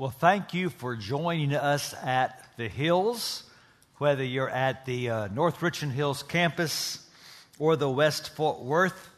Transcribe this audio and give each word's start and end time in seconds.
Well, 0.00 0.08
thank 0.08 0.54
you 0.54 0.70
for 0.70 0.96
joining 0.96 1.52
us 1.52 1.94
at 2.02 2.42
the 2.56 2.68
Hills, 2.68 3.44
whether 3.98 4.24
you're 4.24 4.48
at 4.48 4.86
the 4.86 5.10
uh, 5.10 5.28
North 5.28 5.60
Richland 5.60 5.92
Hills 5.92 6.22
campus 6.22 7.06
or 7.58 7.76
the 7.76 7.90
West 7.90 8.30
Fort 8.34 8.60
Worth 8.60 9.10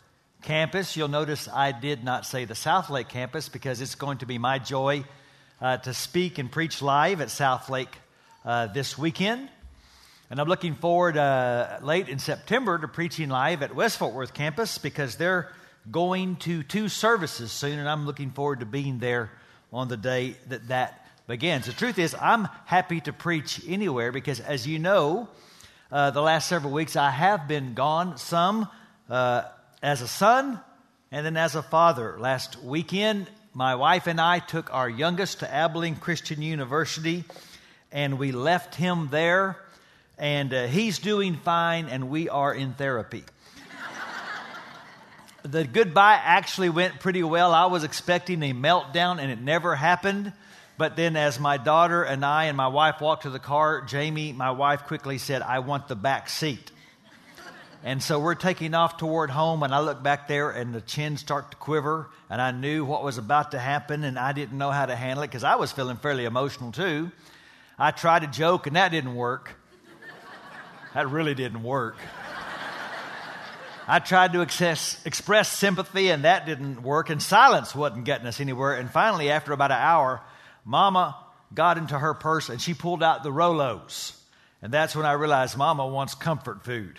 campus. 0.42 0.96
You'll 0.96 1.06
notice 1.06 1.46
I 1.46 1.70
did 1.70 2.02
not 2.02 2.26
say 2.26 2.46
the 2.46 2.54
Southlake 2.54 3.08
campus 3.08 3.48
because 3.48 3.80
it's 3.80 3.94
going 3.94 4.18
to 4.18 4.26
be 4.26 4.38
my 4.38 4.58
joy 4.58 5.04
uh, 5.60 5.76
to 5.76 5.94
speak 5.94 6.38
and 6.38 6.50
preach 6.50 6.82
live 6.82 7.20
at 7.20 7.28
Southlake 7.28 7.94
uh, 8.44 8.66
this 8.66 8.98
weekend. 8.98 9.48
And 10.30 10.40
I'm 10.40 10.48
looking 10.48 10.74
forward 10.74 11.16
uh, 11.16 11.78
late 11.82 12.08
in 12.08 12.18
September 12.18 12.76
to 12.76 12.88
preaching 12.88 13.28
live 13.28 13.62
at 13.62 13.72
West 13.72 13.98
Fort 13.98 14.14
Worth 14.14 14.34
campus 14.34 14.78
because 14.78 15.14
they're 15.14 15.48
going 15.88 16.34
to 16.38 16.64
two 16.64 16.88
services 16.88 17.52
soon, 17.52 17.78
and 17.78 17.88
I'm 17.88 18.04
looking 18.04 18.32
forward 18.32 18.58
to 18.58 18.66
being 18.66 18.98
there 18.98 19.30
on 19.72 19.88
the 19.88 19.96
day 19.96 20.36
that 20.48 20.68
that 20.68 21.06
begins. 21.26 21.66
The 21.66 21.72
truth 21.72 21.98
is, 21.98 22.14
I'm 22.20 22.48
happy 22.66 23.00
to 23.02 23.12
preach 23.12 23.60
anywhere 23.66 24.12
because, 24.12 24.40
as 24.40 24.66
you 24.66 24.78
know, 24.78 25.28
uh, 25.90 26.10
the 26.10 26.22
last 26.22 26.48
several 26.48 26.72
weeks 26.72 26.96
I 26.96 27.10
have 27.10 27.48
been 27.48 27.74
gone, 27.74 28.18
some 28.18 28.68
uh, 29.08 29.44
as 29.82 30.02
a 30.02 30.08
son 30.08 30.60
and 31.10 31.24
then 31.24 31.36
as 31.36 31.54
a 31.54 31.62
father. 31.62 32.16
Last 32.18 32.62
weekend, 32.62 33.28
my 33.54 33.74
wife 33.74 34.06
and 34.06 34.20
I 34.20 34.38
took 34.38 34.72
our 34.72 34.88
youngest 34.88 35.40
to 35.40 35.52
Abilene 35.52 35.96
Christian 35.96 36.42
University 36.42 37.24
and 37.92 38.18
we 38.18 38.32
left 38.32 38.74
him 38.74 39.08
there, 39.10 39.58
and 40.16 40.52
uh, 40.54 40.66
he's 40.66 40.98
doing 40.98 41.36
fine, 41.36 41.88
and 41.88 42.08
we 42.08 42.30
are 42.30 42.54
in 42.54 42.72
therapy 42.72 43.22
the 45.42 45.64
goodbye 45.64 46.20
actually 46.22 46.68
went 46.68 47.00
pretty 47.00 47.22
well. 47.22 47.52
I 47.52 47.66
was 47.66 47.84
expecting 47.84 48.42
a 48.42 48.52
meltdown 48.52 49.20
and 49.20 49.30
it 49.30 49.40
never 49.40 49.74
happened. 49.74 50.32
But 50.78 50.96
then, 50.96 51.16
as 51.16 51.38
my 51.38 51.58
daughter 51.58 52.02
and 52.02 52.24
I 52.24 52.44
and 52.44 52.56
my 52.56 52.68
wife 52.68 53.00
walked 53.00 53.24
to 53.24 53.30
the 53.30 53.38
car, 53.38 53.82
Jamie, 53.82 54.32
my 54.32 54.50
wife, 54.52 54.84
quickly 54.84 55.18
said, 55.18 55.42
I 55.42 55.58
want 55.58 55.86
the 55.86 55.94
back 55.94 56.28
seat. 56.28 56.72
And 57.84 58.02
so 58.02 58.18
we're 58.18 58.36
taking 58.36 58.74
off 58.74 58.96
toward 58.96 59.30
home, 59.30 59.62
and 59.62 59.74
I 59.74 59.80
look 59.80 60.02
back 60.02 60.28
there, 60.28 60.50
and 60.50 60.72
the 60.72 60.80
chin 60.80 61.16
start 61.16 61.50
to 61.50 61.56
quiver, 61.56 62.08
and 62.30 62.40
I 62.40 62.52
knew 62.52 62.84
what 62.84 63.02
was 63.02 63.18
about 63.18 63.50
to 63.50 63.58
happen, 63.58 64.04
and 64.04 64.18
I 64.18 64.32
didn't 64.32 64.56
know 64.56 64.70
how 64.70 64.86
to 64.86 64.96
handle 64.96 65.24
it 65.24 65.28
because 65.28 65.44
I 65.44 65.56
was 65.56 65.72
feeling 65.72 65.96
fairly 65.96 66.24
emotional 66.24 66.72
too. 66.72 67.10
I 67.78 67.90
tried 67.90 68.20
to 68.20 68.28
joke, 68.28 68.66
and 68.66 68.76
that 68.76 68.90
didn't 68.90 69.14
work. 69.14 69.56
That 70.94 71.10
really 71.10 71.34
didn't 71.34 71.62
work. 71.62 71.96
I 73.86 73.98
tried 73.98 74.32
to 74.34 74.42
access, 74.42 75.04
express 75.04 75.50
sympathy, 75.50 76.10
and 76.10 76.24
that 76.24 76.46
didn't 76.46 76.82
work, 76.82 77.10
and 77.10 77.20
silence 77.20 77.74
wasn't 77.74 78.04
getting 78.04 78.26
us 78.26 78.40
anywhere. 78.40 78.74
And 78.74 78.90
finally, 78.90 79.30
after 79.30 79.52
about 79.52 79.72
an 79.72 79.78
hour, 79.78 80.20
Mama 80.64 81.16
got 81.54 81.78
into 81.78 81.98
her 81.98 82.14
purse 82.14 82.48
and 82.48 82.60
she 82.60 82.74
pulled 82.74 83.02
out 83.02 83.22
the 83.22 83.30
Rolos. 83.30 84.16
And 84.62 84.72
that's 84.72 84.94
when 84.94 85.04
I 85.04 85.12
realized 85.12 85.56
Mama 85.56 85.86
wants 85.86 86.14
comfort 86.14 86.64
food. 86.64 86.98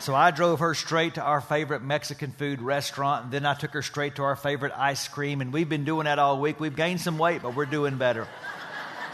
So 0.00 0.14
I 0.14 0.30
drove 0.30 0.60
her 0.60 0.74
straight 0.74 1.14
to 1.14 1.22
our 1.22 1.40
favorite 1.40 1.82
Mexican 1.82 2.30
food 2.30 2.62
restaurant, 2.62 3.24
and 3.24 3.32
then 3.32 3.44
I 3.44 3.54
took 3.54 3.72
her 3.72 3.82
straight 3.82 4.14
to 4.16 4.22
our 4.22 4.36
favorite 4.36 4.72
ice 4.76 5.08
cream. 5.08 5.40
And 5.40 5.52
we've 5.52 5.68
been 5.68 5.84
doing 5.84 6.04
that 6.04 6.20
all 6.20 6.40
week. 6.40 6.60
We've 6.60 6.76
gained 6.76 7.00
some 7.00 7.18
weight, 7.18 7.42
but 7.42 7.56
we're 7.56 7.66
doing 7.66 7.98
better. 7.98 8.28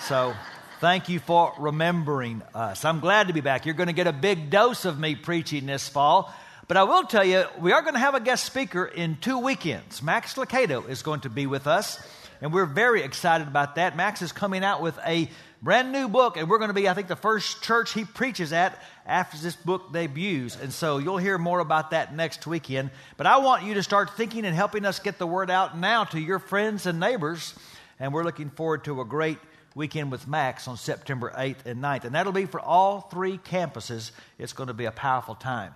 So 0.01 0.35
thank 0.81 1.09
you 1.09 1.21
for 1.21 1.55
remembering 1.59 2.43
us. 2.55 2.85
I'm 2.85 3.01
glad 3.01 3.29
to 3.29 3.33
be 3.33 3.41
back. 3.41 3.65
You're 3.65 3.75
going 3.75 3.87
to 3.87 3.95
get 3.95 4.07
a 4.07 4.13
big 4.13 4.51
dose 4.51 4.85
of 4.85 4.99
me 4.99 5.15
preaching 5.15 5.65
this 5.65 5.89
fall. 5.89 6.35
But 6.67 6.79
I 6.79 6.85
will 6.85 7.05
tell 7.05 7.25
you, 7.25 7.45
we 7.61 7.73
are 7.73 7.83
going 7.83 7.93
to 7.93 8.01
have 8.01 8.15
a 8.15 8.21
guest 8.21 8.47
speaker 8.47 8.87
in 8.87 9.19
two 9.21 9.39
weekends. 9.39 10.03
Max 10.03 10.35
Lucado 10.35 10.89
is 10.89 11.03
going 11.03 11.21
to 11.21 11.29
be 11.29 11.47
with 11.47 11.67
us, 11.67 11.99
and 12.41 12.55
we're 12.55 12.65
very 12.65 13.03
excited 13.03 13.47
about 13.47 13.75
that. 13.75 13.97
Max 13.97 14.23
is 14.23 14.33
coming 14.33 14.65
out 14.65 14.81
with 14.81 14.99
a 15.07 15.29
brand 15.61 15.93
new 15.93 16.09
book, 16.09 16.39
and 16.39 16.49
we're 16.49 16.57
going 16.57 16.69
to 16.69 16.75
be, 16.75 16.89
I 16.89 16.95
think, 16.95 17.09
the 17.09 17.17
first 17.17 17.63
church 17.63 17.93
he 17.93 18.07
preaches 18.07 18.55
at 18.55 18.83
after 19.05 19.37
this 19.37 19.57
book 19.57 19.93
debuts. 19.93 20.57
And 20.59 20.73
so 20.73 20.97
you'll 20.97 21.19
hear 21.19 21.37
more 21.37 21.59
about 21.61 21.91
that 21.91 22.15
next 22.15 22.47
weekend. 22.47 22.91
But 23.19 23.27
I 23.27 23.39
want 23.39 23.65
you 23.65 23.75
to 23.75 23.83
start 23.83 24.17
thinking 24.17 24.47
and 24.47 24.55
helping 24.55 24.87
us 24.87 25.01
get 25.01 25.19
the 25.19 25.27
word 25.27 25.51
out 25.51 25.77
now 25.77 26.05
to 26.05 26.19
your 26.19 26.39
friends 26.39 26.87
and 26.87 26.99
neighbors. 26.99 27.55
And 28.01 28.15
we're 28.15 28.25
looking 28.25 28.49
forward 28.49 28.85
to 28.85 29.03
a 29.03 29.05
great 29.05 29.39
weekend 29.75 30.11
with 30.11 30.27
Max 30.27 30.67
on 30.67 30.79
September 30.79 31.31
8th 31.37 31.67
and 31.67 31.83
9th. 31.83 32.05
And 32.05 32.15
that'll 32.15 32.33
be 32.33 32.47
for 32.47 32.61
all 32.61 33.03
three 33.03 33.37
campuses. 33.37 34.13
It's 34.39 34.55
going 34.55 34.69
to 34.69 34.75
be 34.75 34.87
a 34.87 34.93
powerful 34.93 35.35
time. 35.35 35.75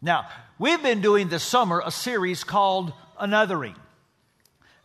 Now, 0.00 0.28
we've 0.58 0.82
been 0.82 1.00
doing 1.00 1.28
this 1.28 1.42
summer 1.42 1.82
a 1.84 1.90
series 1.90 2.44
called 2.44 2.92
Anothering. 3.20 3.74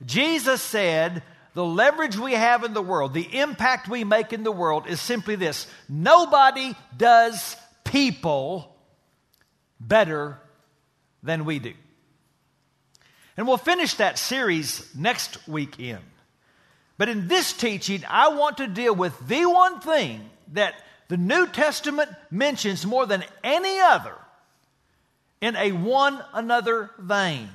Jesus 0.06 0.62
said, 0.62 1.24
the 1.54 1.64
leverage 1.64 2.18
we 2.18 2.34
have 2.34 2.64
in 2.64 2.74
the 2.74 2.82
world, 2.82 3.14
the 3.14 3.38
impact 3.38 3.88
we 3.88 4.04
make 4.04 4.34
in 4.34 4.44
the 4.44 4.52
world 4.52 4.88
is 4.88 5.00
simply 5.00 5.36
this 5.36 5.68
nobody 5.88 6.74
does 6.98 7.56
people 7.84 8.76
better 9.80 10.40
than 11.22 11.46
we 11.46 11.60
do. 11.60 11.74
And 13.38 13.48
we'll 13.48 13.58
finish 13.58 13.96
that 13.96 14.18
series 14.18 14.88
next 14.96 15.48
weekend. 15.48 16.04
But 16.98 17.10
in 17.10 17.28
this 17.28 17.54
teaching, 17.54 18.04
I 18.08 18.30
want 18.30 18.58
to 18.58 18.68
deal 18.68 18.96
with 18.96 19.28
the 19.28 19.46
one 19.46 19.80
thing 19.80 20.30
that 20.54 20.76
the 21.08 21.18
New 21.18 21.48
Testament 21.48 22.10
mentions 22.32 22.86
more 22.86 23.06
than 23.06 23.24
any 23.44 23.80
other 23.80 24.16
in 25.44 25.58
a 25.58 25.74
one 25.74 26.24
another 26.34 26.90
vein. 26.98 27.50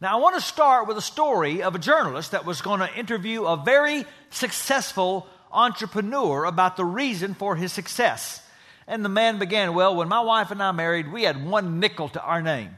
Now, 0.00 0.16
I 0.16 0.20
want 0.22 0.36
to 0.36 0.40
start 0.40 0.88
with 0.88 0.96
a 0.96 1.02
story 1.02 1.62
of 1.62 1.74
a 1.74 1.78
journalist 1.78 2.30
that 2.30 2.46
was 2.46 2.62
going 2.62 2.80
to 2.80 2.94
interview 2.94 3.44
a 3.44 3.62
very 3.62 4.06
successful 4.30 5.26
entrepreneur 5.52 6.46
about 6.46 6.78
the 6.78 6.86
reason 6.86 7.34
for 7.34 7.56
his 7.56 7.74
success. 7.74 8.42
And 8.86 9.04
the 9.04 9.10
man 9.10 9.38
began, 9.38 9.74
Well, 9.74 9.96
when 9.96 10.08
my 10.08 10.22
wife 10.22 10.50
and 10.50 10.62
I 10.62 10.72
married, 10.72 11.12
we 11.12 11.24
had 11.24 11.44
one 11.44 11.78
nickel 11.78 12.08
to 12.08 12.22
our 12.22 12.40
name. 12.40 12.74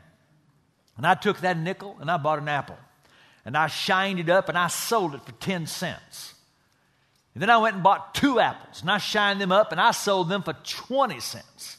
And 0.96 1.06
I 1.06 1.14
took 1.14 1.38
that 1.42 1.56
nickel 1.56 1.96
and 2.00 2.10
I 2.10 2.16
bought 2.16 2.40
an 2.40 2.48
apple. 2.48 2.78
And 3.44 3.56
I 3.56 3.68
shined 3.68 4.18
it 4.18 4.28
up 4.28 4.48
and 4.48 4.58
I 4.58 4.66
sold 4.66 5.14
it 5.14 5.22
for 5.24 5.32
10 5.32 5.68
cents. 5.68 6.34
And 7.34 7.42
then 7.42 7.50
I 7.50 7.58
went 7.58 7.76
and 7.76 7.84
bought 7.84 8.12
two 8.12 8.40
apples 8.40 8.80
and 8.80 8.90
I 8.90 8.98
shined 8.98 9.40
them 9.40 9.52
up 9.52 9.70
and 9.70 9.80
I 9.80 9.92
sold 9.92 10.28
them 10.28 10.42
for 10.42 10.54
20 10.54 11.20
cents. 11.20 11.76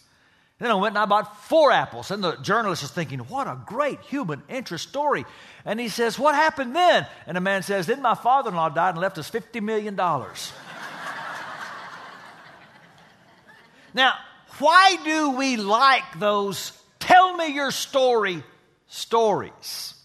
Then 0.61 0.69
I 0.69 0.75
went 0.75 0.95
and 0.95 0.99
I 0.99 1.05
bought 1.05 1.43
four 1.45 1.71
apples. 1.71 2.11
And 2.11 2.23
the 2.23 2.35
journalist 2.35 2.83
is 2.83 2.91
thinking, 2.91 3.17
what 3.21 3.47
a 3.47 3.57
great 3.65 3.99
human 4.01 4.43
interest 4.47 4.87
story. 4.87 5.25
And 5.65 5.79
he 5.79 5.89
says, 5.89 6.19
What 6.19 6.35
happened 6.35 6.75
then? 6.75 7.07
And 7.25 7.35
the 7.35 7.41
man 7.41 7.63
says, 7.63 7.87
Then 7.87 8.03
my 8.03 8.13
father 8.13 8.51
in 8.51 8.55
law 8.55 8.69
died 8.69 8.91
and 8.91 8.99
left 8.99 9.17
us 9.17 9.31
$50 9.31 9.59
million. 9.63 9.95
now, 13.95 14.13
why 14.59 14.97
do 15.03 15.31
we 15.31 15.57
like 15.57 16.19
those 16.19 16.79
tell 16.99 17.35
me 17.35 17.47
your 17.47 17.71
story 17.71 18.43
stories? 18.85 19.95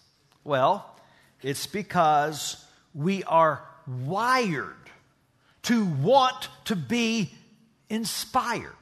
Well, 0.43 0.91
it's 1.43 1.67
because 1.67 2.65
we 2.95 3.23
are 3.25 3.61
wired 3.85 4.73
to 5.63 5.85
want 5.85 6.49
to 6.65 6.75
be 6.75 7.31
inspired. 7.91 8.73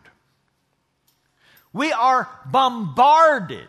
We 1.76 1.92
are 1.92 2.30
bombarded 2.46 3.68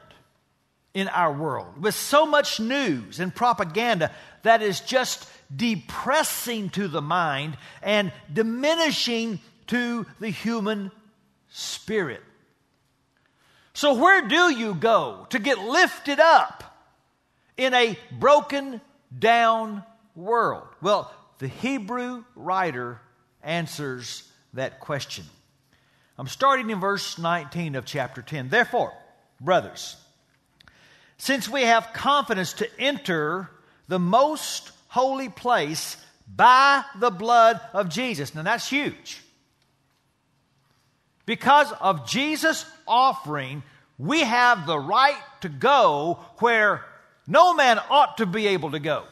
in 0.94 1.08
our 1.08 1.32
world 1.32 1.82
with 1.82 1.96
so 1.96 2.24
much 2.24 2.60
news 2.60 3.18
and 3.18 3.34
propaganda 3.34 4.12
that 4.44 4.62
is 4.62 4.78
just 4.78 5.28
depressing 5.54 6.70
to 6.70 6.86
the 6.86 7.02
mind 7.02 7.58
and 7.82 8.12
diminishing 8.32 9.40
to 9.66 10.06
the 10.20 10.28
human 10.28 10.92
spirit. 11.50 12.22
So, 13.74 13.94
where 13.94 14.28
do 14.28 14.54
you 14.54 14.74
go 14.74 15.26
to 15.30 15.40
get 15.40 15.58
lifted 15.58 16.20
up 16.20 16.62
in 17.56 17.74
a 17.74 17.98
broken 18.12 18.80
down 19.18 19.82
world? 20.14 20.68
Well, 20.80 21.12
the 21.38 21.48
Hebrew 21.48 22.22
writer 22.36 23.00
answers 23.42 24.30
that 24.54 24.78
question. 24.78 25.24
I'm 26.18 26.28
starting 26.28 26.70
in 26.70 26.80
verse 26.80 27.18
19 27.18 27.74
of 27.74 27.84
chapter 27.84 28.22
10. 28.22 28.48
Therefore, 28.48 28.92
brothers, 29.40 29.96
since 31.18 31.48
we 31.48 31.62
have 31.62 31.92
confidence 31.92 32.54
to 32.54 32.80
enter 32.80 33.50
the 33.88 33.98
most 33.98 34.72
holy 34.88 35.28
place 35.28 35.96
by 36.34 36.82
the 36.98 37.10
blood 37.10 37.60
of 37.72 37.88
Jesus. 37.88 38.34
Now 38.34 38.42
that's 38.42 38.68
huge. 38.68 39.22
Because 41.24 41.72
of 41.72 42.08
Jesus' 42.08 42.64
offering, 42.86 43.62
we 43.98 44.20
have 44.20 44.66
the 44.66 44.78
right 44.78 45.20
to 45.40 45.48
go 45.48 46.20
where 46.38 46.84
no 47.26 47.54
man 47.54 47.78
ought 47.90 48.18
to 48.18 48.26
be 48.26 48.46
able 48.48 48.70
to 48.72 48.78
go. 48.78 49.04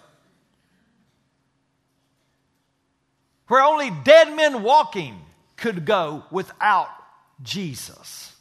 Where 3.49 3.63
only 3.63 3.91
dead 4.05 4.35
men 4.35 4.63
walking 4.63 5.21
could 5.57 5.85
go 5.85 6.25
without 6.31 6.89
Jesus. 7.43 8.35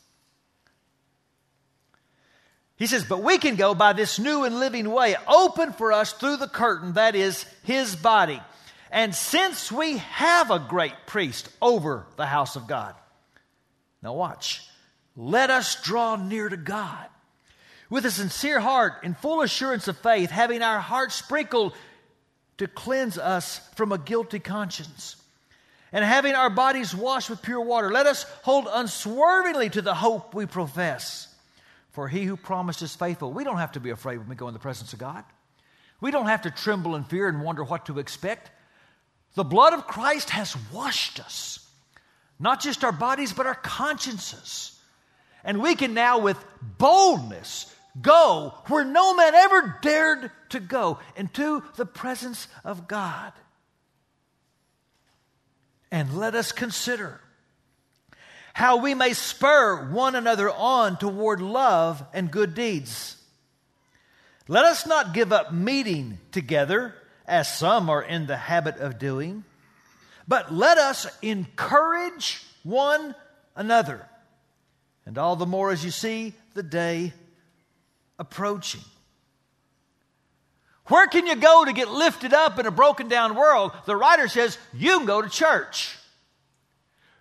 He 2.75 2.87
says, 2.87 3.05
but 3.05 3.23
we 3.23 3.37
can 3.37 3.55
go 3.55 3.75
by 3.75 3.93
this 3.93 4.19
new 4.19 4.43
and 4.43 4.59
living 4.59 4.89
way, 4.89 5.15
open 5.27 5.73
for 5.73 5.93
us 5.93 6.11
through 6.11 6.37
the 6.37 6.47
curtain 6.47 6.93
that 6.93 7.15
is 7.15 7.45
His 7.63 7.95
body. 7.95 8.41
And 8.91 9.15
since 9.15 9.71
we 9.71 9.97
have 9.97 10.51
a 10.51 10.59
great 10.59 10.93
priest 11.07 11.49
over 11.61 12.05
the 12.17 12.25
house 12.25 12.55
of 12.55 12.67
God, 12.67 12.95
now 14.01 14.13
watch, 14.13 14.67
let 15.15 15.49
us 15.49 15.81
draw 15.81 16.15
near 16.15 16.49
to 16.49 16.57
God 16.57 17.07
with 17.89 18.05
a 18.05 18.11
sincere 18.11 18.59
heart 18.59 18.93
and 19.03 19.17
full 19.17 19.41
assurance 19.41 19.87
of 19.87 19.97
faith, 19.97 20.29
having 20.29 20.61
our 20.61 20.79
hearts 20.79 21.15
sprinkled 21.15 21.73
to 22.57 22.67
cleanse 22.67 23.17
us 23.17 23.59
from 23.75 23.91
a 23.91 23.97
guilty 23.97 24.39
conscience. 24.39 25.15
And 25.93 26.03
having 26.03 26.33
our 26.33 26.49
bodies 26.49 26.95
washed 26.95 27.29
with 27.29 27.43
pure 27.43 27.61
water, 27.61 27.91
let 27.91 28.07
us 28.07 28.23
hold 28.41 28.67
unswervingly 28.69 29.69
to 29.69 29.81
the 29.81 29.93
hope 29.93 30.33
we 30.33 30.47
profess. 30.47 31.27
For 31.91 32.07
he 32.07 32.23
who 32.23 32.35
promised 32.35 32.81
is 32.81 32.95
faithful. 32.95 33.31
We 33.31 33.43
don't 33.43 33.59
have 33.59 33.73
to 33.73 33.79
be 33.79 33.91
afraid 33.91 34.17
when 34.17 34.27
we 34.27 34.35
go 34.35 34.47
in 34.47 34.55
the 34.55 34.59
presence 34.59 34.93
of 34.93 34.99
God. 34.99 35.23
We 36.01 36.09
don't 36.09 36.25
have 36.25 36.41
to 36.41 36.51
tremble 36.51 36.95
in 36.95 37.03
fear 37.03 37.29
and 37.29 37.43
wonder 37.43 37.63
what 37.63 37.85
to 37.85 37.99
expect. 37.99 38.49
The 39.35 39.43
blood 39.43 39.73
of 39.73 39.85
Christ 39.85 40.31
has 40.31 40.57
washed 40.73 41.19
us, 41.19 41.65
not 42.39 42.59
just 42.59 42.83
our 42.83 42.91
bodies, 42.91 43.31
but 43.31 43.45
our 43.45 43.55
consciences. 43.55 44.79
And 45.43 45.61
we 45.61 45.75
can 45.75 45.93
now, 45.93 46.17
with 46.17 46.43
boldness, 46.79 47.73
go 48.01 48.55
where 48.65 48.83
no 48.83 49.15
man 49.15 49.35
ever 49.35 49.77
dared 49.83 50.31
to 50.49 50.59
go 50.59 50.97
into 51.15 51.63
the 51.75 51.85
presence 51.85 52.47
of 52.63 52.87
God. 52.87 53.31
And 55.93 56.17
let 56.17 56.33
us 56.33 56.51
consider 56.51 57.21
how 58.51 58.77
we 58.77 58.95
may 58.95 59.13
spur 59.13 59.91
one 59.91 60.15
another 60.15 60.49
on 60.49 60.97
toward 60.97 61.39
love 61.39 62.03
and 62.15 62.31
good 62.31 62.55
deeds. 62.55 63.15
Let 64.47 64.65
us 64.65 64.87
not 64.87 65.13
give 65.13 65.31
up 65.31 65.53
meeting 65.53 66.17
together, 66.31 66.95
as 67.27 67.55
some 67.55 67.91
are 67.91 68.01
in 68.01 68.25
the 68.25 68.37
habit 68.37 68.77
of 68.77 68.97
doing, 68.97 69.43
but 70.27 70.51
let 70.51 70.79
us 70.79 71.05
encourage 71.21 72.43
one 72.63 73.13
another. 73.55 74.03
And 75.05 75.19
all 75.19 75.35
the 75.35 75.45
more 75.45 75.69
as 75.69 75.85
you 75.85 75.91
see 75.91 76.33
the 76.55 76.63
day 76.63 77.13
approaching. 78.17 78.81
Where 80.87 81.07
can 81.07 81.27
you 81.27 81.35
go 81.35 81.63
to 81.63 81.73
get 81.73 81.89
lifted 81.89 82.33
up 82.33 82.59
in 82.59 82.65
a 82.65 82.71
broken 82.71 83.07
down 83.07 83.35
world? 83.35 83.71
The 83.85 83.95
writer 83.95 84.27
says 84.27 84.57
you 84.73 84.97
can 84.97 85.05
go 85.05 85.21
to 85.21 85.29
church. 85.29 85.97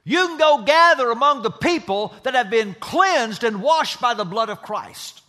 You 0.04 0.26
can 0.26 0.38
go 0.38 0.62
gather 0.64 1.10
among 1.10 1.42
the 1.42 1.50
people 1.50 2.12
that 2.24 2.34
have 2.34 2.50
been 2.50 2.74
cleansed 2.74 3.44
and 3.44 3.62
washed 3.62 4.00
by 4.00 4.14
the 4.14 4.24
blood 4.24 4.48
of 4.48 4.62
Christ. 4.62 5.20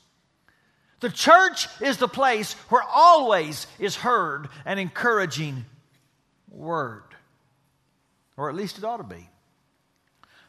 The 1.00 1.12
church 1.12 1.68
is 1.82 1.98
the 1.98 2.08
place 2.08 2.54
where 2.70 2.82
always 2.82 3.68
is 3.78 3.96
heard 3.98 4.48
an 4.66 4.80
encouraging 4.80 5.66
word, 6.50 7.04
or 8.38 8.50
at 8.50 8.56
least 8.56 8.78
it 8.78 8.84
ought 8.84 8.98
to 8.98 9.04
be. 9.04 9.30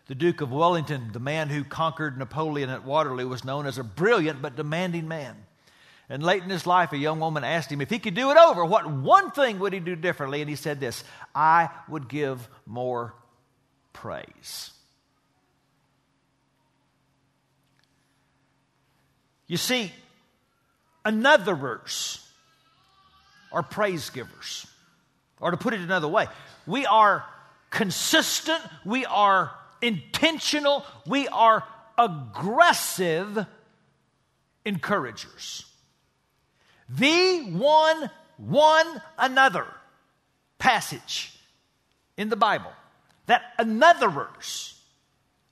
The 0.07 0.15
Duke 0.15 0.41
of 0.41 0.53
Wellington, 0.53 1.11
the 1.13 1.19
man 1.19 1.49
who 1.49 1.65
conquered 1.65 2.17
Napoleon 2.17 2.71
at 2.71 2.85
Waterloo, 2.85 3.27
was 3.27 3.45
known 3.45 3.67
as 3.67 3.79
a 3.79 3.85
brilliant 3.85 4.41
but 4.41 4.55
demanding 4.55 5.09
man. 5.09 5.37
And 6.09 6.23
late 6.23 6.43
in 6.43 6.51
his 6.51 6.67
life, 6.67 6.93
a 6.93 6.99
young 6.99 7.19
woman 7.19 7.45
asked 7.45 7.73
him 7.73 7.81
if 7.81 7.89
he 7.89 7.99
could 7.99 8.15
do 8.15 8.31
it 8.31 8.37
over, 8.37 8.65
what 8.65 8.91
one 8.91 9.31
thing 9.31 9.59
would 9.61 9.73
he 9.73 9.81
do 9.81 9.97
differently? 9.97 10.43
And 10.43 10.51
he 10.51 10.57
said 10.57 10.81
this 10.81 11.03
I 11.35 11.71
would 11.89 12.09
give 12.09 12.47
more 12.67 13.15
praise. 13.93 14.71
You 19.47 19.57
see, 19.57 19.93
anotherers 21.05 22.27
are 23.53 23.63
praise 23.63 24.11
givers. 24.11 24.67
Or 25.41 25.51
to 25.51 25.57
put 25.57 25.75
it 25.75 25.81
another 25.81 26.09
way, 26.09 26.27
we 26.67 26.87
are 26.87 27.25
consistent, 27.71 28.61
we 28.85 29.05
are 29.05 29.53
intentional, 29.83 30.85
we 31.07 31.29
are 31.29 31.65
aggressive 31.99 33.47
encouragers. 34.65 35.67
The 36.89 37.43
one, 37.53 38.11
one 38.37 39.03
another 39.19 39.67
passage 40.59 41.39
in 42.17 42.29
the 42.29 42.37
Bible 42.37 42.73
that 43.27 43.43
anotherers 43.59 44.75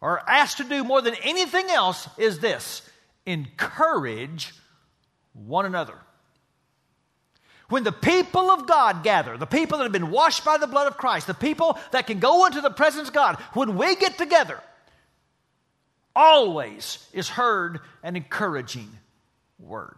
are 0.00 0.22
asked 0.26 0.58
to 0.58 0.64
do 0.64 0.84
more 0.84 1.00
than 1.00 1.14
anything 1.22 1.70
else 1.70 2.08
is 2.18 2.40
this 2.40 2.82
encourage 3.24 4.52
one 5.32 5.64
another. 5.64 5.94
When 7.68 7.84
the 7.84 7.92
people 7.92 8.50
of 8.50 8.66
God 8.66 9.02
gather, 9.02 9.38
the 9.38 9.46
people 9.46 9.78
that 9.78 9.84
have 9.84 9.92
been 9.92 10.10
washed 10.10 10.44
by 10.44 10.58
the 10.58 10.66
blood 10.66 10.88
of 10.88 10.98
Christ, 10.98 11.26
the 11.26 11.34
people 11.34 11.78
that 11.92 12.06
can 12.06 12.18
go 12.18 12.44
into 12.44 12.60
the 12.60 12.70
presence 12.70 13.08
of 13.08 13.14
God, 13.14 13.36
when 13.54 13.76
we 13.76 13.96
get 13.96 14.18
together, 14.18 14.60
always 16.14 17.06
is 17.14 17.30
heard 17.30 17.80
an 18.02 18.16
encouraging 18.16 18.90
word. 19.58 19.96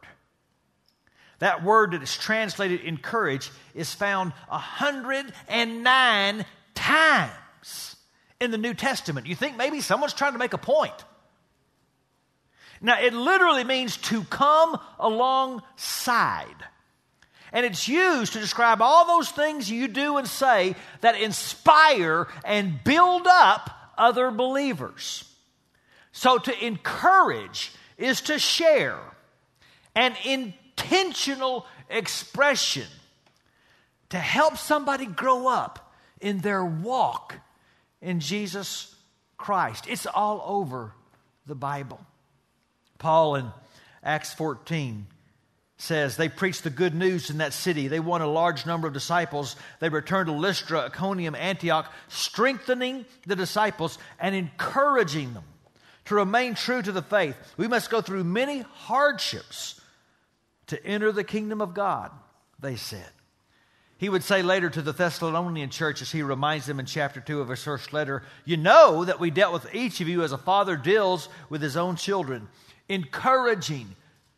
That 1.41 1.65
word 1.65 1.93
that 1.93 2.03
is 2.03 2.17
translated 2.17 2.81
encourage 2.81 3.51
is 3.75 3.93
found 3.93 4.33
109 4.49 6.45
times 6.75 7.97
in 8.41 8.51
the 8.51 8.59
New 8.59 8.75
Testament. 8.75 9.27
You 9.27 9.35
think 9.35 9.57
maybe 9.57 9.81
someone's 9.81 10.15
trying 10.15 10.33
to 10.33 10.39
make 10.39 10.53
a 10.53 10.59
point. 10.59 10.95
Now, 12.81 13.01
it 13.01 13.15
literally 13.15 13.65
means 13.65 13.97
to 13.97 14.25
come 14.25 14.79
alongside. 14.99 16.57
And 17.53 17.65
it's 17.65 17.89
used 17.89 18.33
to 18.35 18.41
describe 18.41 18.83
all 18.83 19.07
those 19.07 19.31
things 19.31 19.71
you 19.71 19.89
do 19.89 20.19
and 20.19 20.27
say 20.27 20.75
that 21.01 21.19
inspire 21.21 22.27
and 22.45 22.83
build 22.83 23.27
up 23.27 23.71
other 23.97 24.31
believers. 24.31 25.25
So 26.13 26.39
to 26.39 26.65
encourage 26.65 27.73
is 27.97 28.21
to 28.23 28.39
share 28.39 28.99
an 29.95 30.15
intentional 30.77 31.67
expression 31.89 32.87
to 34.11 34.19
help 34.19 34.57
somebody 34.57 35.07
grow 35.07 35.49
up 35.49 35.93
in 36.21 36.39
their 36.39 36.65
walk 36.65 37.37
in 38.01 38.21
Jesus 38.21 38.95
Christ. 39.37 39.87
It's 39.89 40.07
all 40.07 40.43
over 40.47 40.93
the 41.47 41.55
Bible. 41.55 42.01
Paul 42.99 43.37
in 43.37 43.53
Acts 44.03 44.33
14 44.35 45.07
says 45.77 46.17
they 46.17 46.29
preached 46.29 46.65
the 46.65 46.71
good 46.71 46.95
news 46.95 47.31
in 47.31 47.39
that 47.39 47.53
city. 47.53 47.89
They 47.89 48.01
won 48.01 48.23
a 48.23 48.27
large 48.27 48.65
number 48.65 48.87
of 48.87 48.95
disciples. 48.95 49.57
They 49.81 49.89
returned 49.89 50.27
to 50.27 50.33
Lystra, 50.33 50.87
Iconium, 50.87 51.35
Antioch, 51.35 51.93
strengthening 52.09 53.05
the 53.27 53.37
disciples 53.37 53.99
and 54.19 54.35
encouraging 54.35 55.35
them 55.35 55.45
to 56.07 56.15
remain 56.15 56.55
true 56.55 56.83
to 56.83 56.93
the 56.93 57.03
faith. 57.03 57.37
We 57.57 57.69
must 57.69 57.91
go 57.91 58.01
through 58.01 58.25
many 58.25 58.61
hardships 58.61 59.81
to 60.69 60.85
enter 60.87 61.13
the 61.13 61.25
kingdom 61.25 61.61
of 61.61 61.75
God, 61.75 62.11
they 62.59 62.77
said. 62.77 63.09
He 63.97 64.09
would 64.09 64.25
say 64.25 64.43
later 64.43 64.69
to 64.71 64.83
the 64.83 64.93
Thessalonian 64.93 65.71
church, 65.71 66.03
as 66.03 66.11
he 66.11 66.23
reminds 66.23 66.67
them 66.67 66.81
in 66.81 66.87
chapter 66.87 67.21
2 67.21 67.41
of 67.41 67.49
his 67.49 67.63
first 67.63 67.93
letter, 67.93 68.23
You 68.45 68.57
know 68.57 69.05
that 69.05 69.21
we 69.21 69.31
dealt 69.31 69.53
with 69.53 69.75
each 69.75 70.01
of 70.01 70.09
you 70.09 70.23
as 70.23 70.33
a 70.33 70.39
father 70.39 70.77
deals 70.77 71.29
with 71.49 71.63
his 71.63 71.77
own 71.77 71.97
children, 71.97 72.49
encouraging, 72.89 73.95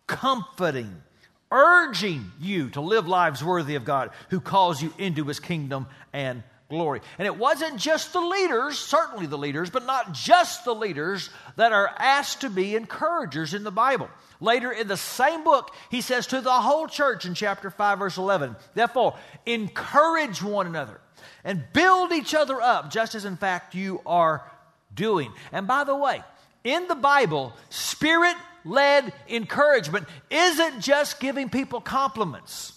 comforting, 0.06 1.02
urging 1.50 2.32
you 2.40 2.68
to 2.70 2.80
live 2.80 3.08
lives 3.08 3.42
worthy 3.42 3.76
of 3.76 3.84
God 3.84 4.10
who 4.30 4.40
calls 4.40 4.82
you 4.82 4.92
into 4.98 5.24
his 5.24 5.40
kingdom 5.40 5.86
and 6.12 6.42
glory. 6.68 7.00
And 7.18 7.26
it 7.26 7.36
wasn't 7.36 7.78
just 7.78 8.12
the 8.12 8.20
leaders, 8.20 8.78
certainly 8.78 9.26
the 9.26 9.38
leaders, 9.38 9.70
but 9.70 9.86
not 9.86 10.12
just 10.12 10.64
the 10.64 10.74
leaders 10.74 11.30
that 11.56 11.72
are 11.72 11.92
asked 11.98 12.40
to 12.40 12.50
be 12.50 12.74
encouragers 12.74 13.54
in 13.54 13.62
the 13.62 13.70
Bible. 13.70 14.08
Later 14.40 14.72
in 14.72 14.88
the 14.88 14.96
same 14.96 15.44
book, 15.44 15.72
he 15.90 16.00
says 16.00 16.26
to 16.28 16.40
the 16.40 16.50
whole 16.52 16.88
church 16.88 17.24
in 17.24 17.34
chapter 17.34 17.70
5, 17.70 17.98
verse 17.98 18.18
11, 18.18 18.56
therefore, 18.74 19.16
encourage 19.46 20.42
one 20.42 20.66
another 20.66 21.00
and 21.44 21.64
build 21.72 22.12
each 22.12 22.34
other 22.34 22.60
up, 22.60 22.90
just 22.90 23.14
as 23.14 23.24
in 23.24 23.36
fact 23.36 23.74
you 23.74 24.00
are 24.04 24.50
doing. 24.92 25.32
And 25.52 25.66
by 25.66 25.84
the 25.84 25.96
way, 25.96 26.22
in 26.64 26.88
the 26.88 26.96
Bible, 26.96 27.54
spirit 27.70 28.34
led 28.64 29.12
encouragement 29.28 30.08
isn't 30.28 30.80
just 30.80 31.20
giving 31.20 31.48
people 31.48 31.80
compliments, 31.80 32.72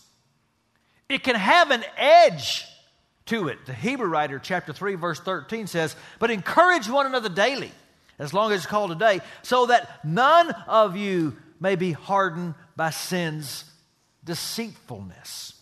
it 1.10 1.24
can 1.24 1.36
have 1.36 1.72
an 1.72 1.84
edge 1.98 2.69
to 3.30 3.48
it. 3.48 3.66
The 3.66 3.74
Hebrew 3.74 4.08
writer, 4.08 4.40
chapter 4.40 4.74
3, 4.74 4.96
verse 4.96 5.20
13 5.20 5.68
says, 5.68 5.96
But 6.20 6.32
encourage 6.32 6.90
one 6.90 7.06
another 7.06 7.30
daily, 7.30 7.72
as 8.18 8.34
long 8.34 8.52
as 8.52 8.58
it's 8.58 8.66
called 8.66 8.92
today, 8.92 9.22
so 9.42 9.68
that 9.68 10.04
none 10.06 10.52
of 10.68 10.98
you 10.98 11.38
may 11.60 11.76
be 11.76 11.92
hardened 11.92 12.56
by 12.76 12.90
sin's 12.90 13.66
deceitfulness. 14.24 15.54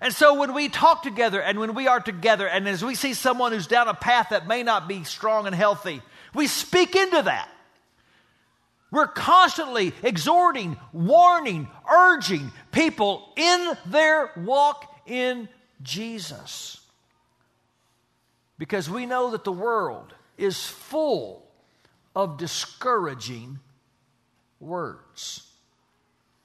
And 0.00 0.14
so 0.14 0.34
when 0.34 0.54
we 0.54 0.68
talk 0.68 1.02
together 1.02 1.42
and 1.42 1.58
when 1.58 1.74
we 1.74 1.86
are 1.86 2.00
together, 2.00 2.48
and 2.48 2.66
as 2.68 2.84
we 2.84 2.94
see 2.94 3.14
someone 3.14 3.52
who's 3.52 3.66
down 3.66 3.88
a 3.88 3.94
path 3.94 4.28
that 4.30 4.48
may 4.48 4.62
not 4.62 4.88
be 4.88 5.04
strong 5.04 5.46
and 5.46 5.54
healthy, 5.54 6.02
we 6.34 6.46
speak 6.46 6.96
into 6.96 7.22
that. 7.22 7.48
We're 8.90 9.06
constantly 9.06 9.92
exhorting, 10.02 10.76
warning, 10.92 11.68
urging 11.88 12.50
people 12.72 13.32
in 13.36 13.72
their 13.86 14.32
walk 14.36 14.84
in 15.06 15.48
Jesus. 15.82 16.80
Because 18.58 18.90
we 18.90 19.06
know 19.06 19.30
that 19.30 19.44
the 19.44 19.52
world 19.52 20.12
is 20.36 20.66
full 20.66 21.46
of 22.14 22.38
discouraging 22.38 23.58
words. 24.58 25.46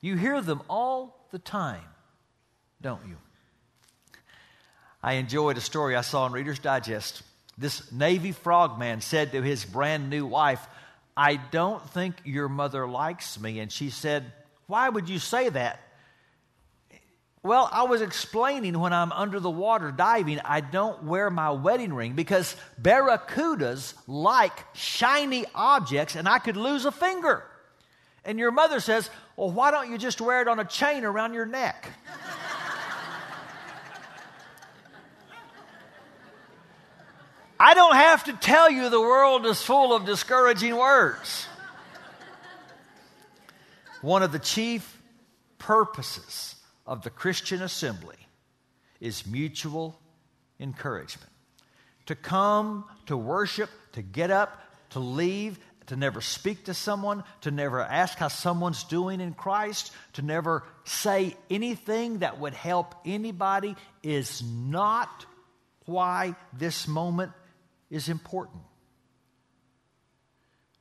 You 0.02 0.16
hear 0.16 0.42
them 0.42 0.62
all 0.70 1.28
the 1.32 1.40
time, 1.40 1.84
don't 2.82 3.06
you? 3.08 3.18
I 5.02 5.14
enjoyed 5.14 5.58
a 5.58 5.62
story 5.62 5.96
I 5.96 6.02
saw 6.02 6.26
in 6.26 6.32
Reader's 6.32 6.60
Digest. 6.60 7.22
This 7.58 7.92
Navy 7.92 8.32
frogman 8.32 9.02
said 9.02 9.32
to 9.32 9.42
his 9.42 9.66
brand 9.66 10.10
new 10.10 10.26
wife, 10.26 10.66
I 11.16 11.36
don't 11.36 11.88
think 11.92 12.16
your 12.24 12.50
mother 12.50 12.88
likes 12.88 13.40
me. 13.40 13.60
And 13.60 13.72
she 13.72 13.90
said, 13.90 14.32
Why 14.68 14.90
would 14.90 15.08
you 15.08 15.20
say 15.20 15.50
that? 15.50 15.80
Well, 17.46 17.70
I 17.72 17.84
was 17.84 18.02
explaining 18.02 18.80
when 18.80 18.92
I'm 18.92 19.12
under 19.12 19.40
the 19.40 19.52
water 19.52 19.92
diving, 19.92 20.40
I 20.40 20.62
don't 20.62 21.04
wear 21.04 21.30
my 21.30 21.52
wedding 21.52 21.94
ring 21.94 22.14
because 22.14 22.56
barracudas 22.82 23.94
like 24.08 24.66
shiny 24.74 25.46
objects 25.54 26.16
and 26.16 26.28
I 26.28 26.40
could 26.40 26.58
lose 26.58 26.86
a 26.86 26.92
finger. 26.92 27.44
And 28.24 28.40
your 28.40 28.50
mother 28.50 28.80
says, 28.80 29.12
Well, 29.36 29.52
why 29.52 29.70
don't 29.70 29.92
you 29.92 30.00
just 30.00 30.20
wear 30.22 30.42
it 30.42 30.48
on 30.48 30.60
a 30.60 30.66
chain 30.66 31.06
around 31.06 31.36
your 31.36 31.46
neck? 31.46 31.88
I 37.60 37.76
don't 37.76 37.96
have 37.96 38.24
to 38.24 38.34
tell 38.34 38.72
you 38.72 38.90
the 38.90 39.00
world 39.00 39.46
is 39.46 39.62
full 39.62 39.96
of 39.96 40.08
discouraging 40.08 40.76
words. 40.76 41.46
One 44.02 44.24
of 44.24 44.32
the 44.32 44.40
chief 44.40 45.00
purposes 45.60 46.56
of 46.86 47.04
the 47.04 47.10
Christian 47.10 47.62
assembly 47.62 48.18
is 49.00 49.26
mutual 49.26 50.00
encouragement. 50.60 51.32
To 52.08 52.16
come, 52.16 52.86
to 53.08 53.18
worship, 53.18 53.70
to 53.94 54.02
get 54.02 54.32
up, 54.32 54.62
to 54.92 55.00
leave, 55.00 55.58
to 55.88 55.96
never 55.96 56.22
speak 56.22 56.66
to 56.66 56.74
someone, 56.74 57.24
to 57.42 57.52
never 57.52 57.82
ask 57.82 58.18
how 58.18 58.28
someone's 58.28 58.84
doing 58.84 59.22
in 59.22 59.34
Christ, 59.34 59.92
to 60.14 60.22
never 60.22 60.64
say 60.84 61.36
anything 61.50 62.20
that 62.20 62.40
would 62.40 62.54
help 62.54 62.96
anybody 63.06 63.76
is 64.04 64.44
not 64.44 65.26
why 65.86 66.36
this 66.54 66.88
moment 66.88 67.32
is 67.90 68.10
important. 68.10 68.62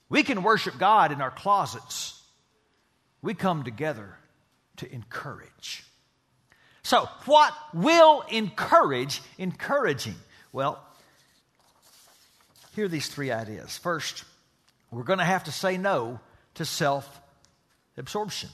We 0.09 0.23
can 0.23 0.43
worship 0.43 0.79
God 0.79 1.13
in 1.13 1.21
our 1.21 1.31
closets. 1.31 2.23
We 3.21 3.35
come 3.35 3.65
together 3.65 4.17
to 4.77 4.93
encourage. 4.93 5.85
So, 6.85 7.09
what 7.25 7.55
will 7.73 8.23
encourage 8.29 9.23
encouraging? 9.39 10.17
Well, 10.53 10.79
here 12.77 12.85
are 12.85 12.89
these 12.89 13.09
three 13.09 13.33
ideas. 13.33 13.79
First, 13.79 14.25
we're 14.91 15.03
going 15.03 15.19
to 15.19 15.25
have 15.25 15.45
to 15.45 15.53
say 15.53 15.79
no 15.79 16.21
to 16.55 16.67
self 16.67 17.21
absorption. 17.97 18.51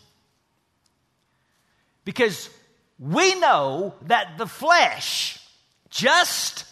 Because 2.05 2.49
we 3.01 3.35
know 3.41 3.95
that 4.03 4.39
the 4.39 4.47
flesh 4.47 5.41
just 5.91 6.67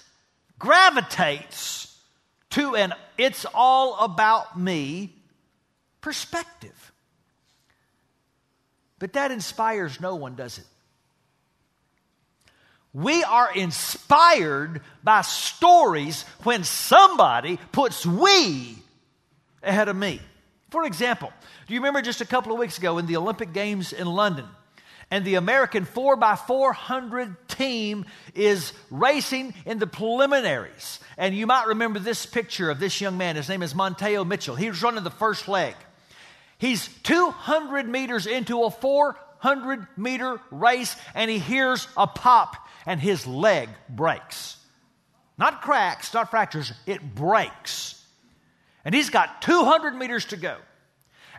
gravitates 0.60 2.00
to 2.50 2.76
an 2.76 2.94
it's 3.18 3.44
all 3.52 3.98
about 3.98 4.58
me 4.58 5.12
perspective. 6.00 6.92
But 9.00 9.14
that 9.14 9.32
inspires 9.32 10.00
no 10.00 10.14
one, 10.14 10.36
does 10.36 10.58
it? 10.58 10.64
We 12.98 13.22
are 13.22 13.54
inspired 13.54 14.80
by 15.04 15.20
stories 15.22 16.24
when 16.42 16.64
somebody 16.64 17.60
puts 17.70 18.04
we 18.04 18.76
ahead 19.62 19.86
of 19.88 19.94
me. 19.94 20.20
For 20.70 20.84
example, 20.84 21.32
do 21.68 21.74
you 21.74 21.80
remember 21.80 22.02
just 22.02 22.20
a 22.20 22.26
couple 22.26 22.52
of 22.52 22.58
weeks 22.58 22.76
ago 22.76 22.98
in 22.98 23.06
the 23.06 23.16
Olympic 23.16 23.52
Games 23.52 23.92
in 23.92 24.08
London? 24.08 24.46
And 25.12 25.24
the 25.24 25.36
American 25.36 25.86
4x400 25.86 27.36
team 27.46 28.04
is 28.34 28.72
racing 28.90 29.54
in 29.64 29.78
the 29.78 29.86
preliminaries. 29.86 30.98
And 31.16 31.36
you 31.36 31.46
might 31.46 31.68
remember 31.68 32.00
this 32.00 32.26
picture 32.26 32.68
of 32.68 32.80
this 32.80 33.00
young 33.00 33.16
man. 33.16 33.36
His 33.36 33.48
name 33.48 33.62
is 33.62 33.74
Manteo 33.74 34.26
Mitchell. 34.26 34.56
He 34.56 34.68
was 34.68 34.82
running 34.82 35.04
the 35.04 35.10
first 35.10 35.46
leg. 35.46 35.76
He's 36.58 36.88
200 37.04 37.88
meters 37.88 38.26
into 38.26 38.64
a 38.64 38.72
400 38.72 39.86
meter 39.96 40.40
race, 40.50 40.96
and 41.14 41.30
he 41.30 41.38
hears 41.38 41.86
a 41.96 42.08
pop, 42.08 42.67
and 42.86 43.00
his 43.00 43.26
leg 43.26 43.68
breaks. 43.88 44.56
Not 45.36 45.62
cracks, 45.62 46.12
not 46.12 46.30
fractures, 46.30 46.72
it 46.86 47.14
breaks. 47.14 48.04
And 48.84 48.94
he's 48.94 49.10
got 49.10 49.42
200 49.42 49.94
meters 49.94 50.26
to 50.26 50.36
go. 50.36 50.56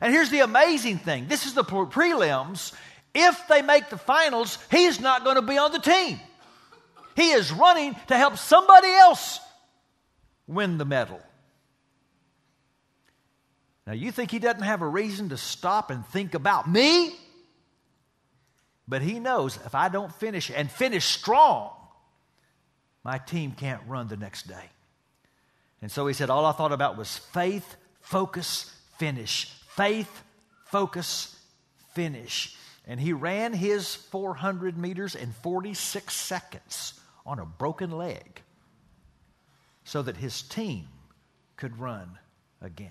And 0.02 0.14
here's 0.14 0.30
the 0.30 0.40
amazing 0.40 1.00
thing 1.00 1.28
this 1.28 1.46
is 1.46 1.54
the 1.54 1.64
prelims, 1.64 2.74
if 3.14 3.48
they 3.48 3.62
make 3.62 3.90
the 3.90 3.98
finals, 3.98 4.58
he's 4.72 5.00
not 5.00 5.24
going 5.24 5.36
to 5.36 5.42
be 5.42 5.58
on 5.58 5.72
the 5.72 5.80
team. 5.80 6.20
He 7.16 7.32
is 7.32 7.52
running 7.52 7.96
to 8.08 8.18
help 8.18 8.38
somebody 8.38 8.88
else 8.88 9.40
win 10.48 10.78
the 10.78 10.86
medal. 10.86 11.20
Now, 13.86 13.94
you 13.94 14.12
think 14.12 14.32
he 14.32 14.40
doesn't 14.40 14.62
have 14.62 14.82
a 14.82 14.88
reason 14.88 15.30
to 15.30 15.38
stop 15.38 15.90
and 15.90 16.06
think 16.06 16.36
about 16.36 16.70
me? 16.70 17.16
But 18.90 19.04
he 19.04 19.20
knows 19.20 19.58
if 19.66 19.76
I 19.76 19.88
don't 19.88 20.12
finish 20.16 20.50
and 20.54 20.70
finish 20.70 21.06
strong, 21.06 21.72
my 23.04 23.20
team 23.20 23.52
can't 23.52 23.82
run 23.88 24.08
the 24.08 24.18
next 24.18 24.48
day. 24.48 24.70
And 25.82 25.92
so 25.92 26.08
he 26.08 26.14
said, 26.16 26.32
All 26.32 26.46
I 26.46 26.52
thought 26.54 26.72
about 26.72 26.98
was 26.98 27.18
faith, 27.18 27.76
focus, 28.02 28.76
finish. 28.98 29.54
Faith, 29.76 30.24
focus, 30.66 31.40
finish. 31.94 32.58
And 32.88 33.00
he 33.00 33.14
ran 33.14 33.54
his 33.54 33.94
400 33.94 34.76
meters 34.76 35.14
in 35.14 35.32
46 35.44 36.12
seconds 36.12 37.00
on 37.26 37.38
a 37.38 37.46
broken 37.46 37.92
leg 37.92 38.42
so 39.84 40.02
that 40.02 40.18
his 40.18 40.42
team 40.42 40.88
could 41.58 41.80
run 41.80 42.18
again. 42.60 42.90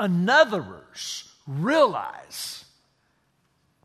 Anotherers 0.00 1.30
realize 1.46 2.65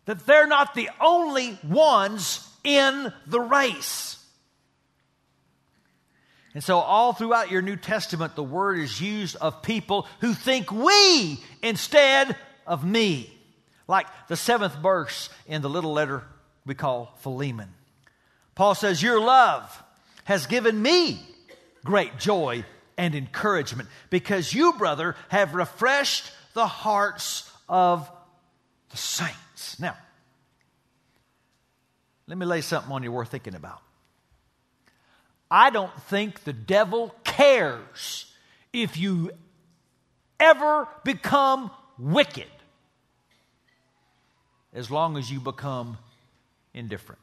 that 0.05 0.25
they're 0.25 0.48
not 0.48 0.74
the 0.74 0.89
only 1.00 1.60
ones 1.63 2.48
in 2.63 3.12
the 3.27 3.39
race. 3.39 4.17
And 6.53 6.63
so, 6.63 6.79
all 6.79 7.13
throughout 7.13 7.50
your 7.50 7.62
New 7.62 7.77
Testament, 7.77 8.36
the 8.36 8.43
word 8.43 8.79
is 8.79 9.00
used 9.00 9.38
of 9.38 9.62
people 9.62 10.05
who 10.20 10.34
think 10.34 10.70
we 10.72 11.41
instead 11.63 12.36
of 12.67 12.84
me 12.84 13.38
like 13.88 14.08
the 14.27 14.36
seventh 14.36 14.75
verse 14.75 15.29
in 15.48 15.62
the 15.62 15.70
little 15.70 15.93
letter 15.93 16.24
we 16.65 16.75
call 16.75 17.13
Philemon. 17.20 17.74
Paul 18.55 18.75
says, 18.75 19.01
Your 19.01 19.20
love 19.20 19.84
has 20.25 20.46
given 20.46 20.81
me 20.81 21.22
great 21.84 22.17
joy 22.17 22.65
and 22.98 23.15
encouragement 23.15 23.89
because 24.10 24.53
you, 24.53 24.74
brother, 24.74 25.15
have 25.29 25.55
refreshed 25.55 26.31
the 26.53 26.67
hearts 26.67 27.50
of 27.67 28.10
the 28.91 28.98
saints. 28.98 29.36
Now, 29.79 29.97
let 32.27 32.37
me 32.37 32.45
lay 32.45 32.61
something 32.61 32.91
on 32.91 33.03
you 33.03 33.11
worth 33.11 33.29
thinking 33.29 33.55
about. 33.55 33.81
I 35.49 35.69
don't 35.69 35.93
think 36.03 36.43
the 36.43 36.53
devil 36.53 37.13
cares 37.23 38.33
if 38.71 38.97
you 38.97 39.31
ever 40.39 40.87
become 41.03 41.71
wicked 41.99 42.47
as 44.73 44.89
long 44.89 45.17
as 45.17 45.29
you 45.29 45.39
become 45.39 45.97
indifferent. 46.73 47.19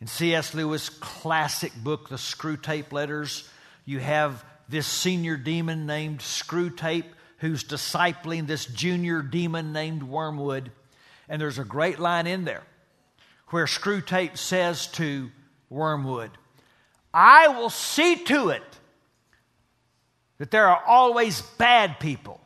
In 0.00 0.06
C.S. 0.06 0.54
Lewis' 0.54 0.88
classic 0.88 1.72
book, 1.76 2.08
The 2.08 2.16
Screwtape 2.16 2.90
Letters, 2.90 3.48
you 3.84 4.00
have 4.00 4.44
this 4.68 4.86
senior 4.86 5.36
demon 5.36 5.86
named 5.86 6.20
Screwtape 6.20 7.04
who's 7.42 7.62
discipling 7.62 8.46
this 8.46 8.64
junior 8.64 9.20
demon 9.20 9.74
named 9.74 10.02
Wormwood. 10.02 10.72
And 11.28 11.40
there's 11.40 11.58
a 11.58 11.64
great 11.64 11.98
line 11.98 12.26
in 12.26 12.44
there 12.44 12.62
where 13.48 13.66
Screwtape 13.66 14.38
says 14.38 14.86
to 14.92 15.30
Wormwood, 15.68 16.30
I 17.12 17.48
will 17.48 17.68
see 17.68 18.16
to 18.24 18.48
it 18.48 18.62
that 20.38 20.50
there 20.50 20.66
are 20.66 20.82
always 20.86 21.42
bad 21.42 22.00
people. 22.00 22.40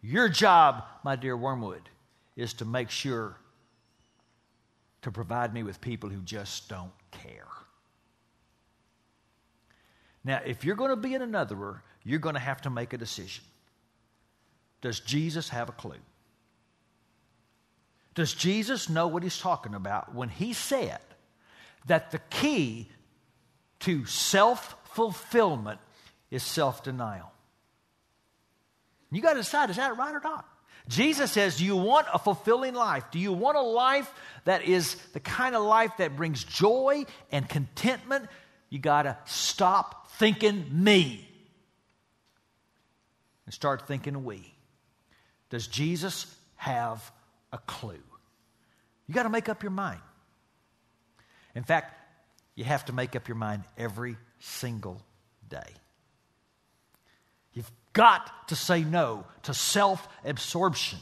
Your 0.00 0.28
job 0.28 0.84
my 1.02 1.16
dear 1.16 1.36
Wormwood, 1.36 1.88
is 2.36 2.54
to 2.54 2.64
make 2.64 2.90
sure 2.90 3.36
to 5.02 5.10
provide 5.10 5.52
me 5.54 5.62
with 5.62 5.80
people 5.80 6.10
who 6.10 6.20
just 6.22 6.68
don't 6.68 6.92
care. 7.10 7.46
Now, 10.22 10.40
if 10.44 10.64
you're 10.64 10.76
going 10.76 10.90
to 10.90 10.96
be 10.96 11.14
an 11.14 11.22
anotherer, 11.22 11.80
you're 12.04 12.18
going 12.18 12.34
to 12.34 12.40
have 12.40 12.60
to 12.62 12.70
make 12.70 12.92
a 12.92 12.98
decision. 12.98 13.44
Does 14.80 15.00
Jesus 15.00 15.48
have 15.50 15.68
a 15.68 15.72
clue? 15.72 15.98
Does 18.14 18.34
Jesus 18.34 18.88
know 18.88 19.06
what 19.06 19.22
he's 19.22 19.38
talking 19.38 19.74
about 19.74 20.14
when 20.14 20.28
he 20.28 20.52
said 20.52 21.00
that 21.86 22.10
the 22.10 22.18
key 22.30 22.88
to 23.80 24.04
self 24.04 24.76
fulfillment 24.92 25.80
is 26.30 26.42
self 26.42 26.82
denial? 26.82 27.32
You 29.12 29.22
got 29.22 29.34
to 29.34 29.40
decide 29.40 29.70
is 29.70 29.76
that 29.76 29.96
right 29.96 30.14
or 30.14 30.20
not? 30.20 30.46
Jesus 30.88 31.30
says, 31.32 31.58
Do 31.58 31.64
you 31.64 31.76
want 31.76 32.06
a 32.12 32.18
fulfilling 32.18 32.74
life? 32.74 33.04
Do 33.10 33.18
you 33.18 33.32
want 33.32 33.56
a 33.56 33.62
life 33.62 34.12
that 34.44 34.64
is 34.64 34.96
the 35.12 35.20
kind 35.20 35.54
of 35.54 35.62
life 35.62 35.92
that 35.98 36.16
brings 36.16 36.42
joy 36.42 37.04
and 37.30 37.48
contentment? 37.48 38.28
You 38.70 38.78
got 38.78 39.02
to 39.02 39.16
stop 39.26 40.10
thinking 40.12 40.66
me 40.70 41.28
and 43.46 43.54
start 43.54 43.86
thinking 43.86 44.24
we. 44.24 44.54
Does 45.50 45.66
Jesus 45.66 46.34
have 46.56 47.12
a 47.52 47.58
clue? 47.58 47.98
You 49.06 49.14
got 49.14 49.24
to 49.24 49.28
make 49.28 49.48
up 49.48 49.62
your 49.62 49.72
mind. 49.72 50.00
In 51.54 51.64
fact, 51.64 51.96
you 52.54 52.64
have 52.64 52.84
to 52.86 52.92
make 52.92 53.16
up 53.16 53.28
your 53.28 53.36
mind 53.36 53.64
every 53.76 54.16
single 54.38 55.02
day. 55.48 55.58
You've 57.52 57.70
got 57.92 58.48
to 58.48 58.56
say 58.56 58.84
no 58.84 59.26
to 59.42 59.54
self 59.54 60.08
absorption 60.24 60.98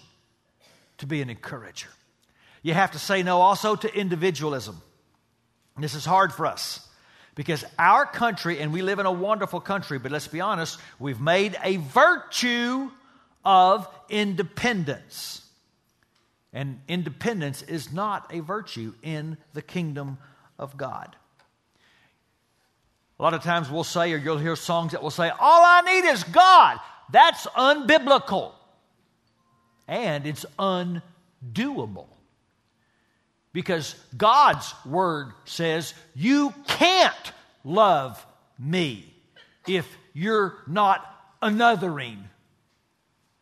to 0.98 1.06
be 1.06 1.20
an 1.20 1.30
encourager. 1.30 1.88
You 2.62 2.74
have 2.74 2.92
to 2.92 2.98
say 2.98 3.22
no 3.22 3.40
also 3.40 3.76
to 3.76 3.94
individualism. 3.94 4.80
This 5.76 5.94
is 5.94 6.04
hard 6.04 6.32
for 6.32 6.46
us 6.46 6.86
because 7.34 7.64
our 7.78 8.04
country, 8.04 8.58
and 8.58 8.72
we 8.72 8.82
live 8.82 8.98
in 8.98 9.06
a 9.06 9.12
wonderful 9.12 9.60
country, 9.60 9.98
but 9.98 10.10
let's 10.10 10.26
be 10.26 10.40
honest, 10.40 10.78
we've 10.98 11.20
made 11.20 11.56
a 11.62 11.76
virtue 11.76 12.90
of 13.48 13.88
independence. 14.10 15.40
And 16.52 16.82
independence 16.86 17.62
is 17.62 17.90
not 17.90 18.30
a 18.30 18.40
virtue 18.40 18.92
in 19.02 19.38
the 19.54 19.62
kingdom 19.62 20.18
of 20.58 20.76
God. 20.76 21.16
A 23.18 23.22
lot 23.22 23.32
of 23.32 23.42
times 23.42 23.70
we'll 23.70 23.84
say, 23.84 24.12
or 24.12 24.18
you'll 24.18 24.36
hear 24.36 24.54
songs 24.54 24.92
that 24.92 25.02
will 25.02 25.10
say, 25.10 25.30
All 25.30 25.62
I 25.64 25.80
need 25.80 26.08
is 26.10 26.24
God. 26.24 26.78
That's 27.10 27.46
unbiblical. 27.46 28.52
And 29.88 30.26
it's 30.26 30.44
undoable. 30.58 32.08
Because 33.54 33.94
God's 34.14 34.74
word 34.84 35.32
says, 35.46 35.94
You 36.14 36.52
can't 36.66 37.32
love 37.64 38.24
me 38.58 39.14
if 39.66 39.88
you're 40.12 40.58
not 40.66 41.02
anothering 41.40 42.18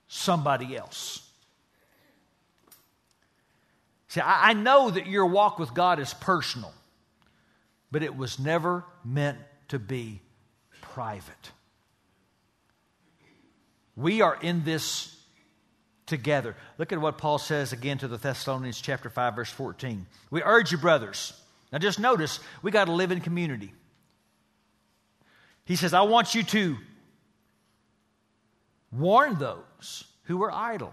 somebody 0.09 0.77
else. 0.77 1.23
See, 4.09 4.21
I, 4.21 4.51
I 4.51 4.53
know 4.53 4.91
that 4.91 5.07
your 5.07 5.27
walk 5.27 5.59
with 5.59 5.75
God 5.75 5.99
is 5.99 6.15
personal, 6.15 6.73
but 7.91 8.03
it 8.03 8.17
was 8.17 8.39
never 8.39 8.85
meant 9.05 9.39
to 9.69 9.79
be 9.79 10.21
private. 10.81 11.53
We 13.97 14.21
are 14.21 14.39
in 14.41 14.65
this 14.65 15.17
together. 16.07 16.55
Look 16.79 16.93
at 16.93 17.01
what 17.01 17.19
Paul 17.19 17.39
says 17.39 17.73
again 17.73 17.99
to 17.99 18.09
the 18.09 18.17
Thessalonians, 18.17 18.81
chapter 18.81 19.11
5, 19.11 19.35
verse 19.35 19.51
14. 19.51 20.07
We 20.31 20.43
urge 20.43 20.73
you, 20.73 20.79
brothers. 20.79 21.33
Now 21.73 21.79
just 21.79 21.99
notice, 21.99 22.41
we 22.63 22.71
got 22.71 22.85
to 22.85 22.93
live 22.93 23.11
in 23.11 23.21
community. 23.21 23.73
He 25.65 25.75
says, 25.77 25.93
I 25.93 26.03
want 26.03 26.35
you 26.35 26.45
to 26.45 26.77
warn 28.93 29.39
those 29.39 30.05
who 30.25 30.43
are 30.43 30.53
idle, 30.53 30.93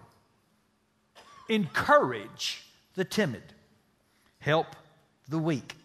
encourage 1.49 2.63
the 2.95 3.05
timid, 3.05 3.43
help 4.39 4.67
the 5.27 5.37
weak, 5.37 5.75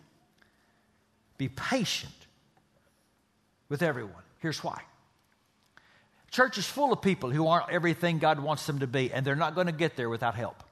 be 1.37 1.49
patient 1.49 2.13
with 3.69 3.83
everyone. 3.83 4.23
Here's 4.41 4.63
why. 4.63 4.83
Church 6.31 6.59
is 6.59 6.67
full 6.67 6.93
of 6.93 7.01
people 7.01 7.31
who 7.31 7.47
aren't 7.47 7.71
everything 7.71 8.19
God 8.19 8.41
wants 8.41 8.67
them 8.67 8.81
to 8.81 8.87
be, 8.87 9.13
and 9.13 9.25
they're 9.25 9.37
not 9.37 9.55
going 9.55 9.67
to 9.67 9.73
get 9.73 9.97
there 9.97 10.11
without 10.11 10.35
help. 10.35 10.63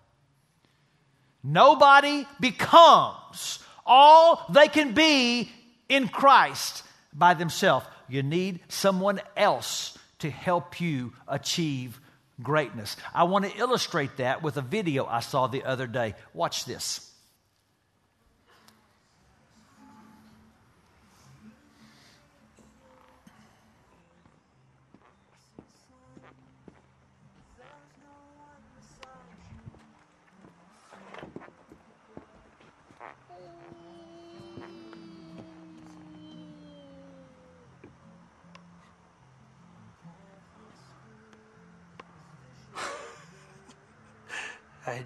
Nobody 1.42 2.26
becomes 2.40 3.60
all 3.86 4.44
they 4.50 4.68
can 4.68 4.92
be 4.92 5.50
in 5.88 6.08
Christ 6.08 6.82
by 7.12 7.34
themselves. 7.34 7.86
You 8.08 8.22
need 8.22 8.60
someone 8.68 9.20
else 9.36 9.95
to 10.20 10.30
help 10.30 10.80
you 10.80 11.12
achieve 11.28 12.00
greatness. 12.42 12.96
I 13.14 13.24
want 13.24 13.44
to 13.44 13.56
illustrate 13.56 14.16
that 14.18 14.42
with 14.42 14.56
a 14.56 14.62
video 14.62 15.06
I 15.06 15.20
saw 15.20 15.46
the 15.46 15.64
other 15.64 15.86
day. 15.86 16.14
Watch 16.34 16.64
this. 16.64 17.10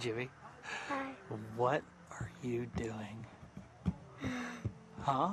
Jimmy. 0.00 0.30
Hi. 0.88 1.10
What 1.56 1.82
are 2.10 2.30
you 2.42 2.66
doing? 2.76 3.26
Huh? 5.02 5.32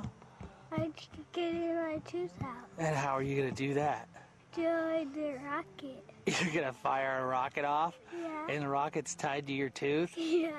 I'm 0.72 0.94
getting 1.32 1.74
my 1.74 2.00
tooth 2.06 2.32
out. 2.42 2.66
And 2.78 2.96
how 2.96 3.12
are 3.12 3.22
you 3.22 3.36
going 3.36 3.50
to 3.50 3.54
do 3.54 3.74
that? 3.74 4.08
Join 4.56 5.12
the 5.12 5.34
rocket. 5.44 6.02
You're 6.26 6.54
going 6.54 6.66
to 6.66 6.72
fire 6.72 7.20
a 7.20 7.26
rocket 7.26 7.66
off? 7.66 7.98
Yeah. 8.18 8.46
And 8.48 8.62
the 8.62 8.68
rocket's 8.68 9.14
tied 9.14 9.46
to 9.46 9.52
your 9.52 9.68
tooth? 9.68 10.12
Yeah. 10.16 10.50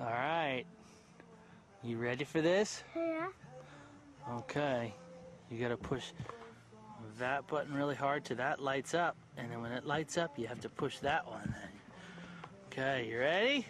All 0.00 0.06
right. 0.06 0.64
You 1.84 1.98
ready 1.98 2.24
for 2.24 2.40
this? 2.40 2.82
Yeah. 2.96 3.28
Okay. 4.32 4.92
You 5.48 5.60
got 5.60 5.68
to 5.68 5.76
push 5.76 6.06
that 7.18 7.46
button 7.46 7.72
really 7.72 7.94
hard 7.94 8.24
till 8.24 8.36
that 8.38 8.60
lights 8.60 8.94
up. 8.94 9.16
And 9.36 9.50
then 9.50 9.62
when 9.62 9.70
it 9.70 9.86
lights 9.86 10.18
up, 10.18 10.36
you 10.38 10.48
have 10.48 10.60
to 10.60 10.68
push 10.68 10.98
that 10.98 11.24
one. 11.24 11.54
Okay, 12.76 13.06
you 13.08 13.20
ready? 13.20 13.64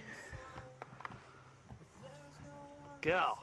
Go. 3.03 3.37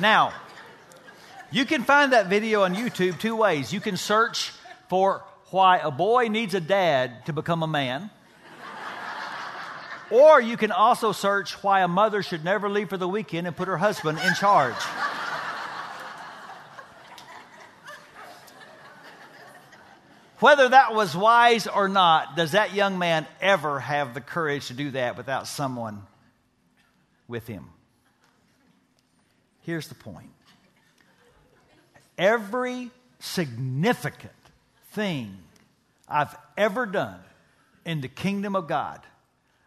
Now, 0.00 0.32
you 1.50 1.66
can 1.66 1.82
find 1.82 2.12
that 2.12 2.28
video 2.28 2.62
on 2.62 2.74
YouTube 2.74 3.20
two 3.20 3.36
ways. 3.36 3.72
You 3.72 3.80
can 3.80 3.96
search 3.96 4.52
for 4.88 5.22
why 5.50 5.78
a 5.78 5.90
boy 5.90 6.28
needs 6.28 6.54
a 6.54 6.60
dad 6.60 7.26
to 7.26 7.32
become 7.32 7.62
a 7.62 7.66
man. 7.66 8.10
Or 10.10 10.40
you 10.40 10.56
can 10.56 10.72
also 10.72 11.12
search 11.12 11.62
why 11.62 11.82
a 11.82 11.88
mother 11.88 12.22
should 12.22 12.44
never 12.44 12.68
leave 12.68 12.88
for 12.88 12.96
the 12.96 13.06
weekend 13.06 13.46
and 13.46 13.56
put 13.56 13.68
her 13.68 13.76
husband 13.76 14.18
in 14.24 14.34
charge. 14.34 14.74
Whether 20.40 20.70
that 20.70 20.94
was 20.94 21.14
wise 21.14 21.66
or 21.66 21.88
not, 21.88 22.34
does 22.34 22.52
that 22.52 22.74
young 22.74 22.98
man 22.98 23.26
ever 23.40 23.78
have 23.78 24.14
the 24.14 24.22
courage 24.22 24.68
to 24.68 24.72
do 24.72 24.90
that 24.92 25.16
without 25.18 25.46
someone 25.46 26.06
with 27.28 27.46
him? 27.46 27.66
Here's 29.62 29.88
the 29.88 29.94
point 29.94 30.30
every 32.18 32.90
significant 33.18 34.32
thing 34.92 35.38
I've 36.08 36.36
ever 36.56 36.86
done 36.86 37.20
in 37.84 38.00
the 38.00 38.08
kingdom 38.08 38.56
of 38.56 38.66
God, 38.66 39.00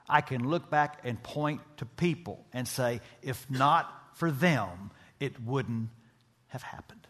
I 0.08 0.22
can 0.22 0.50
look 0.50 0.70
back 0.70 1.00
and 1.04 1.22
point 1.22 1.62
to 1.78 1.86
people 1.86 2.46
and 2.54 2.68
say, 2.68 3.02
if 3.22 3.50
not 3.50 3.92
for 4.14 4.30
them, 4.30 4.92
it 5.20 5.42
wouldn't 5.42 5.90
have 6.50 6.64
happened. 6.64 7.08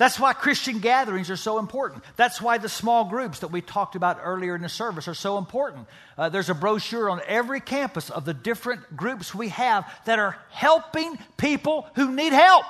That's 0.00 0.18
why 0.18 0.32
Christian 0.32 0.78
gatherings 0.78 1.28
are 1.28 1.36
so 1.36 1.58
important. 1.58 2.02
That's 2.16 2.40
why 2.40 2.56
the 2.56 2.70
small 2.70 3.04
groups 3.04 3.40
that 3.40 3.48
we 3.48 3.60
talked 3.60 3.96
about 3.96 4.18
earlier 4.22 4.54
in 4.54 4.62
the 4.62 4.68
service 4.70 5.08
are 5.08 5.14
so 5.14 5.36
important. 5.36 5.88
Uh, 6.16 6.30
there's 6.30 6.48
a 6.48 6.54
brochure 6.54 7.10
on 7.10 7.20
every 7.26 7.60
campus 7.60 8.08
of 8.08 8.24
the 8.24 8.32
different 8.32 8.96
groups 8.96 9.34
we 9.34 9.48
have 9.48 9.84
that 10.06 10.18
are 10.18 10.38
helping 10.48 11.18
people 11.36 11.86
who 11.96 12.12
need 12.12 12.32
help, 12.32 12.64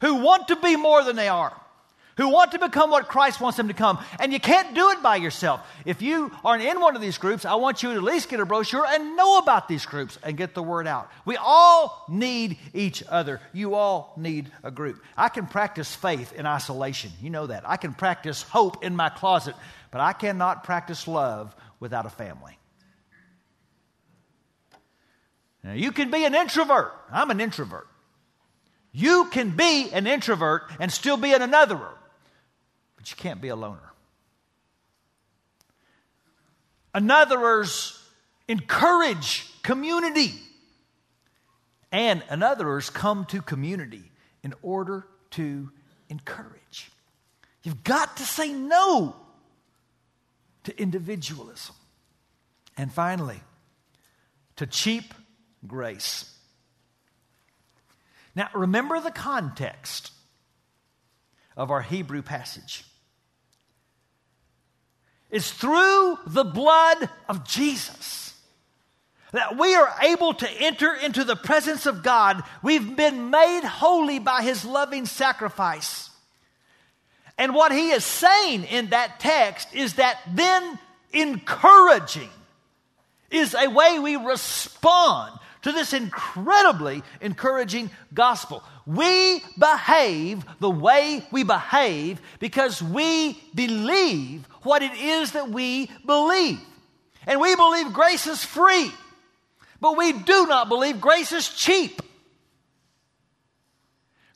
who 0.00 0.16
want 0.16 0.48
to 0.48 0.56
be 0.56 0.74
more 0.74 1.04
than 1.04 1.14
they 1.14 1.28
are 1.28 1.54
who 2.16 2.28
want 2.28 2.52
to 2.52 2.58
become 2.58 2.90
what 2.90 3.08
Christ 3.08 3.40
wants 3.40 3.56
them 3.56 3.68
to 3.68 3.74
become. 3.74 3.98
And 4.20 4.32
you 4.32 4.40
can't 4.40 4.74
do 4.74 4.90
it 4.90 5.02
by 5.02 5.16
yourself. 5.16 5.60
If 5.84 6.02
you 6.02 6.30
aren't 6.44 6.62
in 6.62 6.80
one 6.80 6.94
of 6.94 7.02
these 7.02 7.18
groups, 7.18 7.44
I 7.44 7.54
want 7.54 7.82
you 7.82 7.90
to 7.90 7.96
at 7.96 8.02
least 8.02 8.28
get 8.28 8.40
a 8.40 8.46
brochure 8.46 8.86
and 8.86 9.16
know 9.16 9.38
about 9.38 9.68
these 9.68 9.84
groups 9.86 10.18
and 10.22 10.36
get 10.36 10.54
the 10.54 10.62
word 10.62 10.86
out. 10.86 11.10
We 11.24 11.36
all 11.36 12.04
need 12.08 12.58
each 12.72 13.02
other. 13.08 13.40
You 13.52 13.74
all 13.74 14.14
need 14.16 14.50
a 14.62 14.70
group. 14.70 15.02
I 15.16 15.28
can 15.28 15.46
practice 15.46 15.94
faith 15.94 16.32
in 16.32 16.46
isolation. 16.46 17.10
You 17.20 17.30
know 17.30 17.46
that. 17.46 17.68
I 17.68 17.76
can 17.76 17.94
practice 17.94 18.42
hope 18.42 18.84
in 18.84 18.94
my 18.94 19.08
closet, 19.08 19.56
but 19.90 20.00
I 20.00 20.12
cannot 20.12 20.64
practice 20.64 21.08
love 21.08 21.54
without 21.80 22.06
a 22.06 22.10
family. 22.10 22.58
Now, 25.64 25.72
you 25.72 25.92
can 25.92 26.10
be 26.10 26.24
an 26.26 26.34
introvert. 26.34 26.92
I'm 27.10 27.30
an 27.30 27.40
introvert. 27.40 27.88
You 28.92 29.24
can 29.32 29.50
be 29.56 29.90
an 29.92 30.06
introvert 30.06 30.70
and 30.78 30.92
still 30.92 31.16
be 31.16 31.32
an 31.32 31.40
anotherer 31.40 31.94
but 33.04 33.10
you 33.10 33.16
can't 33.18 33.42
be 33.42 33.48
a 33.48 33.56
loner. 33.56 33.92
Anotherers 36.94 38.02
encourage 38.48 39.44
community. 39.62 40.32
And 41.92 42.22
anotherers 42.30 42.88
come 42.88 43.26
to 43.26 43.42
community 43.42 44.10
in 44.42 44.54
order 44.62 45.06
to 45.32 45.70
encourage. 46.08 46.90
You've 47.62 47.84
got 47.84 48.16
to 48.16 48.22
say 48.22 48.50
no 48.54 49.14
to 50.62 50.80
individualism. 50.80 51.74
And 52.78 52.90
finally, 52.90 53.42
to 54.56 54.66
cheap 54.66 55.12
grace. 55.66 56.34
Now, 58.34 58.48
remember 58.54 58.98
the 58.98 59.10
context 59.10 60.10
of 61.56 61.70
our 61.70 61.82
Hebrew 61.82 62.22
passage. 62.22 62.84
It's 65.30 65.50
through 65.50 66.18
the 66.26 66.44
blood 66.44 67.08
of 67.28 67.46
Jesus 67.46 68.34
that 69.32 69.58
we 69.58 69.74
are 69.74 69.92
able 70.02 70.32
to 70.32 70.48
enter 70.48 70.94
into 70.94 71.24
the 71.24 71.34
presence 71.34 71.86
of 71.86 72.04
God. 72.04 72.44
We've 72.62 72.94
been 72.96 73.30
made 73.30 73.64
holy 73.64 74.20
by 74.20 74.42
his 74.42 74.64
loving 74.64 75.06
sacrifice. 75.06 76.08
And 77.36 77.52
what 77.52 77.72
he 77.72 77.90
is 77.90 78.04
saying 78.04 78.62
in 78.64 78.90
that 78.90 79.18
text 79.18 79.74
is 79.74 79.94
that 79.94 80.20
then 80.32 80.78
encouraging 81.12 82.30
is 83.28 83.54
a 83.54 83.68
way 83.68 83.98
we 83.98 84.14
respond 84.14 85.36
to 85.64 85.72
this 85.72 85.94
incredibly 85.94 87.02
encouraging 87.22 87.90
gospel. 88.12 88.62
We 88.86 89.42
behave 89.58 90.44
the 90.60 90.70
way 90.70 91.26
we 91.32 91.42
behave 91.42 92.20
because 92.38 92.82
we 92.82 93.40
believe 93.54 94.44
what 94.62 94.82
it 94.82 94.92
is 94.92 95.32
that 95.32 95.50
we 95.50 95.90
believe. 96.04 96.60
And 97.26 97.40
we 97.40 97.56
believe 97.56 97.94
grace 97.94 98.26
is 98.26 98.44
free, 98.44 98.92
but 99.80 99.96
we 99.96 100.12
do 100.12 100.46
not 100.46 100.68
believe 100.68 101.00
grace 101.00 101.32
is 101.32 101.48
cheap. 101.48 102.02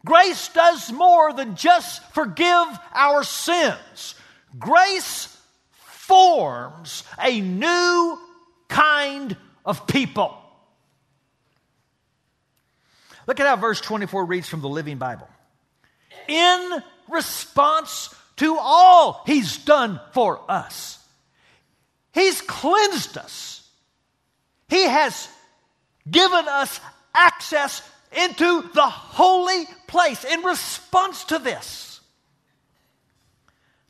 Grace 0.06 0.48
does 0.48 0.90
more 0.90 1.34
than 1.34 1.56
just 1.56 2.02
forgive 2.14 2.66
our 2.94 3.22
sins. 3.22 4.14
Grace 4.58 5.36
forms 5.72 7.04
a 7.22 7.38
new 7.42 8.18
kind 8.68 9.36
of 9.66 9.86
people. 9.86 10.37
Look 13.28 13.40
at 13.40 13.46
how 13.46 13.56
verse 13.56 13.80
24 13.82 14.24
reads 14.24 14.48
from 14.48 14.62
the 14.62 14.70
Living 14.70 14.96
Bible. 14.96 15.28
In 16.28 16.82
response 17.08 18.14
to 18.36 18.56
all 18.58 19.22
he's 19.26 19.58
done 19.58 20.00
for 20.12 20.40
us, 20.50 20.98
he's 22.12 22.40
cleansed 22.40 23.18
us. 23.18 23.68
He 24.68 24.82
has 24.82 25.28
given 26.10 26.48
us 26.48 26.80
access 27.14 27.82
into 28.12 28.62
the 28.72 28.88
holy 28.88 29.66
place 29.86 30.24
in 30.24 30.40
response 30.40 31.24
to 31.24 31.38
this. 31.38 32.00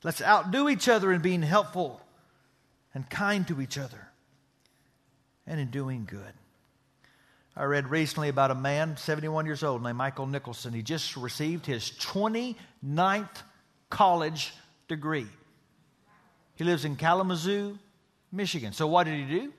Let's 0.03 0.21
outdo 0.21 0.69
each 0.69 0.89
other 0.89 1.13
in 1.13 1.21
being 1.21 1.43
helpful 1.43 2.01
and 2.93 3.09
kind 3.09 3.47
to 3.47 3.61
each 3.61 3.79
other 3.79 4.09
and 5.47 5.61
in 5.61 5.71
doing 5.71 6.09
good. 6.11 6.33
I 7.59 7.65
read 7.65 7.89
recently 7.89 8.29
about 8.29 8.53
a 8.53 8.55
man, 8.55 8.97
71 8.97 9.45
years 9.45 9.65
old, 9.65 9.83
named 9.83 9.99
Michael 9.99 10.29
Nicholson. 10.29 10.73
He 10.73 10.81
just 10.81 11.17
received 11.17 11.67
his 11.67 11.91
29th 11.91 13.43
college 13.91 14.55
degree. 14.87 15.27
He 16.55 16.63
lives 16.63 16.85
in 16.85 16.95
Kalamazoo, 16.95 17.77
Michigan. 18.31 18.73
So, 18.73 18.87
what 18.87 19.05
did 19.05 19.19
he 19.19 19.41
do? 19.41 19.53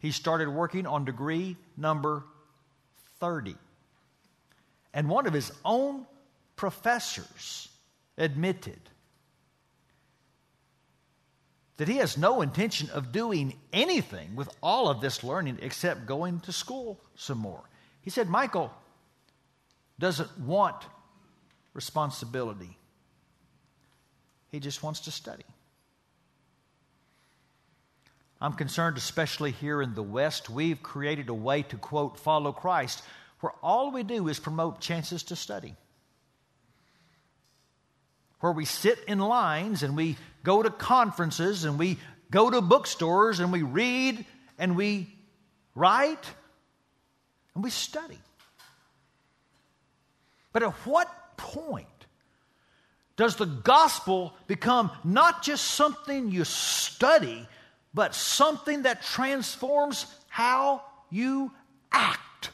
He 0.00 0.10
started 0.10 0.48
working 0.48 0.88
on 0.88 1.04
degree 1.04 1.56
number 1.76 2.24
30. 3.20 3.54
And 4.92 5.08
one 5.08 5.28
of 5.28 5.32
his 5.32 5.52
own 5.64 6.04
professors 6.56 7.68
admitted 8.18 8.80
that 11.76 11.88
he 11.88 11.96
has 11.98 12.16
no 12.16 12.40
intention 12.40 12.88
of 12.90 13.12
doing 13.12 13.54
anything 13.72 14.34
with 14.34 14.48
all 14.62 14.88
of 14.88 15.00
this 15.00 15.22
learning 15.22 15.58
except 15.60 16.06
going 16.06 16.40
to 16.40 16.52
school 16.52 17.00
some 17.14 17.38
more. 17.38 17.62
He 18.00 18.10
said, 18.10 18.28
Michael 18.28 18.72
doesn't 19.98 20.38
want 20.38 20.76
responsibility, 21.74 22.76
he 24.50 24.60
just 24.60 24.82
wants 24.82 25.00
to 25.00 25.10
study. 25.10 25.44
I'm 28.40 28.52
concerned, 28.52 28.98
especially 28.98 29.50
here 29.50 29.80
in 29.80 29.94
the 29.94 30.02
West, 30.02 30.50
we've 30.50 30.82
created 30.82 31.30
a 31.30 31.34
way 31.34 31.62
to, 31.62 31.76
quote, 31.78 32.18
follow 32.18 32.52
Christ, 32.52 33.02
where 33.40 33.52
all 33.62 33.90
we 33.90 34.02
do 34.02 34.28
is 34.28 34.38
promote 34.38 34.78
chances 34.78 35.22
to 35.24 35.36
study 35.36 35.74
where 38.40 38.52
we 38.52 38.64
sit 38.64 38.98
in 39.08 39.18
lines 39.18 39.82
and 39.82 39.96
we 39.96 40.16
go 40.42 40.62
to 40.62 40.70
conferences 40.70 41.64
and 41.64 41.78
we 41.78 41.98
go 42.30 42.50
to 42.50 42.60
bookstores 42.60 43.40
and 43.40 43.52
we 43.52 43.62
read 43.62 44.24
and 44.58 44.76
we 44.76 45.08
write 45.74 46.24
and 47.54 47.64
we 47.64 47.70
study. 47.70 48.18
But 50.52 50.62
at 50.62 50.72
what 50.86 51.08
point 51.36 51.86
does 53.16 53.36
the 53.36 53.46
gospel 53.46 54.34
become 54.46 54.90
not 55.04 55.42
just 55.42 55.64
something 55.64 56.30
you 56.30 56.44
study, 56.44 57.46
but 57.94 58.14
something 58.14 58.82
that 58.82 59.02
transforms 59.02 60.06
how 60.28 60.82
you 61.10 61.50
act? 61.90 62.50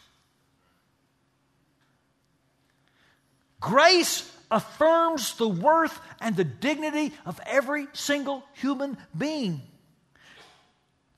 Grace 3.61 4.32
affirms 4.53 5.37
the 5.37 5.49
worth 5.49 5.99
and 6.21 6.37
the 6.37 6.45
dignity 6.45 7.13
of 7.27 7.41
every 7.47 7.89
single 7.93 8.45
human 8.55 8.97
being. 9.17 9.63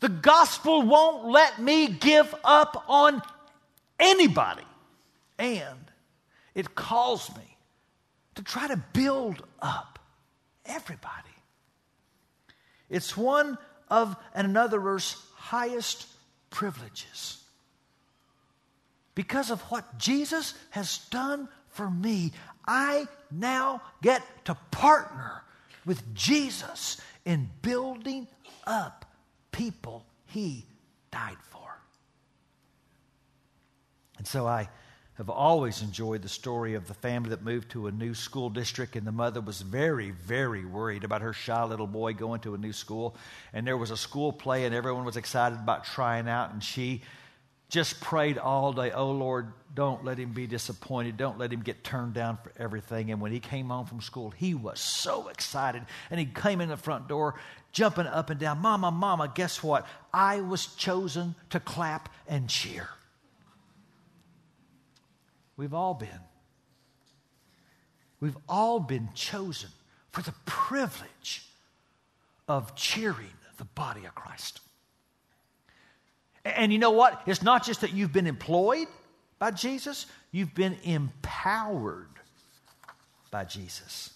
The 0.00 0.08
gospel 0.08 0.82
won't 0.82 1.26
let 1.26 1.60
me 1.60 1.88
give 1.88 2.34
up 2.44 2.84
on 2.88 3.22
anybody. 3.98 4.64
And 5.38 5.78
it 6.54 6.74
calls 6.74 7.34
me 7.36 7.56
to 8.36 8.42
try 8.42 8.68
to 8.68 8.76
build 8.92 9.42
up 9.60 9.98
everybody. 10.66 11.12
It's 12.88 13.16
one 13.16 13.58
of 13.88 14.16
another's 14.34 15.16
highest 15.36 16.06
privileges. 16.50 17.42
Because 19.14 19.50
of 19.50 19.60
what 19.62 19.98
Jesus 19.98 20.54
has 20.70 20.98
done 21.10 21.48
for 21.68 21.90
me, 21.90 22.32
I 22.66 23.06
now 23.30 23.82
get 24.02 24.22
to 24.46 24.54
partner 24.70 25.42
with 25.84 26.14
Jesus 26.14 27.00
in 27.24 27.50
building 27.62 28.26
up 28.66 29.04
people 29.52 30.04
he 30.26 30.66
died 31.10 31.36
for. 31.50 31.78
And 34.18 34.26
so 34.26 34.46
I 34.46 34.68
have 35.14 35.30
always 35.30 35.80
enjoyed 35.80 36.22
the 36.22 36.28
story 36.28 36.74
of 36.74 36.88
the 36.88 36.94
family 36.94 37.30
that 37.30 37.42
moved 37.42 37.70
to 37.70 37.86
a 37.86 37.92
new 37.92 38.14
school 38.14 38.50
district, 38.50 38.96
and 38.96 39.06
the 39.06 39.12
mother 39.12 39.40
was 39.40 39.60
very, 39.62 40.10
very 40.10 40.64
worried 40.64 41.04
about 41.04 41.22
her 41.22 41.32
shy 41.32 41.62
little 41.64 41.86
boy 41.86 42.12
going 42.14 42.40
to 42.40 42.54
a 42.54 42.58
new 42.58 42.72
school. 42.72 43.14
And 43.52 43.64
there 43.64 43.76
was 43.76 43.92
a 43.92 43.96
school 43.96 44.32
play, 44.32 44.64
and 44.64 44.74
everyone 44.74 45.04
was 45.04 45.16
excited 45.16 45.58
about 45.58 45.84
trying 45.84 46.28
out, 46.28 46.52
and 46.52 46.62
she 46.62 47.02
just 47.68 48.00
prayed 48.00 48.38
all 48.38 48.72
day, 48.72 48.92
oh 48.92 49.10
Lord, 49.10 49.52
don't 49.74 50.04
let 50.04 50.18
him 50.18 50.32
be 50.32 50.46
disappointed. 50.46 51.16
Don't 51.16 51.38
let 51.38 51.52
him 51.52 51.60
get 51.60 51.82
turned 51.82 52.14
down 52.14 52.38
for 52.42 52.52
everything. 52.56 53.10
And 53.10 53.20
when 53.20 53.32
he 53.32 53.40
came 53.40 53.68
home 53.68 53.86
from 53.86 54.00
school, 54.00 54.30
he 54.30 54.54
was 54.54 54.78
so 54.78 55.28
excited. 55.28 55.82
And 56.10 56.20
he 56.20 56.26
came 56.26 56.60
in 56.60 56.68
the 56.68 56.76
front 56.76 57.08
door, 57.08 57.34
jumping 57.72 58.06
up 58.06 58.30
and 58.30 58.38
down. 58.38 58.58
Mama, 58.58 58.92
Mama, 58.92 59.32
guess 59.34 59.62
what? 59.62 59.86
I 60.12 60.40
was 60.40 60.66
chosen 60.66 61.34
to 61.50 61.58
clap 61.58 62.08
and 62.28 62.48
cheer. 62.48 62.88
We've 65.56 65.74
all 65.74 65.94
been. 65.94 66.08
We've 68.20 68.38
all 68.48 68.78
been 68.78 69.08
chosen 69.14 69.70
for 70.12 70.22
the 70.22 70.34
privilege 70.46 71.46
of 72.46 72.76
cheering 72.76 73.32
the 73.58 73.64
body 73.64 74.04
of 74.04 74.14
Christ. 74.14 74.60
And 76.44 76.72
you 76.72 76.78
know 76.78 76.90
what? 76.90 77.22
It's 77.26 77.42
not 77.42 77.64
just 77.64 77.80
that 77.80 77.92
you've 77.92 78.12
been 78.12 78.26
employed 78.26 78.88
by 79.38 79.50
Jesus, 79.50 80.06
you've 80.30 80.54
been 80.54 80.76
empowered 80.84 82.08
by 83.30 83.44
Jesus. 83.44 84.10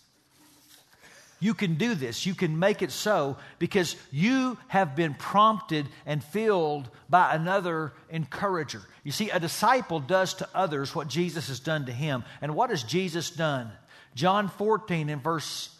You 1.40 1.54
can 1.54 1.76
do 1.76 1.94
this. 1.94 2.26
You 2.26 2.34
can 2.34 2.58
make 2.58 2.82
it 2.82 2.90
so 2.90 3.36
because 3.58 3.94
you 4.10 4.58
have 4.66 4.96
been 4.96 5.14
prompted 5.14 5.86
and 6.04 6.22
filled 6.22 6.90
by 7.08 7.34
another 7.34 7.92
encourager. 8.10 8.82
You 9.04 9.12
see, 9.12 9.30
a 9.30 9.38
disciple 9.38 10.00
does 10.00 10.34
to 10.34 10.48
others 10.52 10.94
what 10.94 11.06
Jesus 11.06 11.46
has 11.48 11.60
done 11.60 11.86
to 11.86 11.92
him. 11.92 12.24
And 12.42 12.56
what 12.56 12.70
has 12.70 12.82
Jesus 12.82 13.30
done? 13.30 13.70
John 14.14 14.48
14 14.48 15.08
and 15.08 15.22
verse 15.22 15.70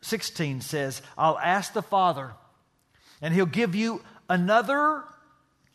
16 0.00 0.62
says, 0.62 1.02
I'll 1.18 1.38
ask 1.38 1.74
the 1.74 1.82
Father, 1.82 2.32
and 3.20 3.34
he'll 3.34 3.46
give 3.46 3.74
you 3.74 4.02
another 4.28 5.04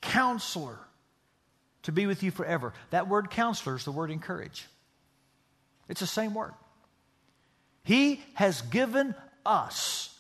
counselor 0.02 0.78
to 1.84 1.92
be 1.92 2.06
with 2.08 2.24
you 2.24 2.32
forever. 2.32 2.74
That 2.92 3.08
word 3.08 3.30
counselor 3.30 3.76
is 3.76 3.86
the 3.86 3.92
word 3.92 4.12
encourage. 4.12 4.68
It's 5.88 6.02
the 6.02 6.08
same 6.08 6.34
word. 6.34 6.54
He 7.84 8.22
has 8.36 8.62
given 8.62 9.16
us 9.46 10.16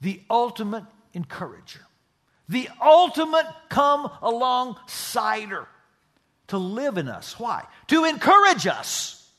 the 0.00 0.20
ultimate 0.30 0.84
encourager, 1.12 1.80
the 2.48 2.68
ultimate 2.82 3.46
come 3.68 4.08
alongsider 4.22 5.66
to 6.48 6.58
live 6.58 6.98
in 6.98 7.08
us. 7.08 7.38
Why? 7.38 7.64
To 7.88 8.04
encourage 8.04 8.66
us 8.66 9.30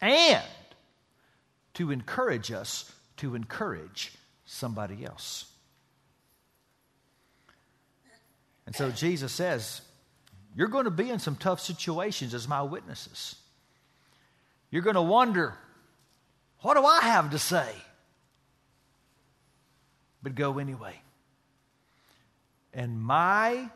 and 0.00 0.42
to 1.74 1.90
encourage 1.90 2.50
us 2.50 2.90
to 3.18 3.34
encourage 3.34 4.12
somebody 4.44 5.04
else. 5.04 5.46
And 8.66 8.74
so 8.74 8.90
Jesus 8.90 9.32
says, 9.32 9.82
You're 10.54 10.68
going 10.68 10.84
to 10.84 10.90
be 10.90 11.10
in 11.10 11.18
some 11.18 11.36
tough 11.36 11.60
situations 11.60 12.34
as 12.34 12.48
my 12.48 12.62
witnesses. 12.62 13.36
You're 14.70 14.82
going 14.82 14.94
to 14.94 15.02
wonder, 15.02 15.54
What 16.60 16.74
do 16.74 16.84
I 16.84 17.00
have 17.02 17.30
to 17.30 17.38
say? 17.38 17.70
But 20.22 20.34
go 20.34 20.58
anyway. 20.58 20.98
And 22.72 23.00
my 23.00 23.68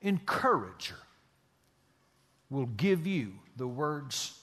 encourager 0.00 0.96
will 2.50 2.66
give 2.66 3.06
you 3.06 3.32
the 3.56 3.66
words 3.66 4.38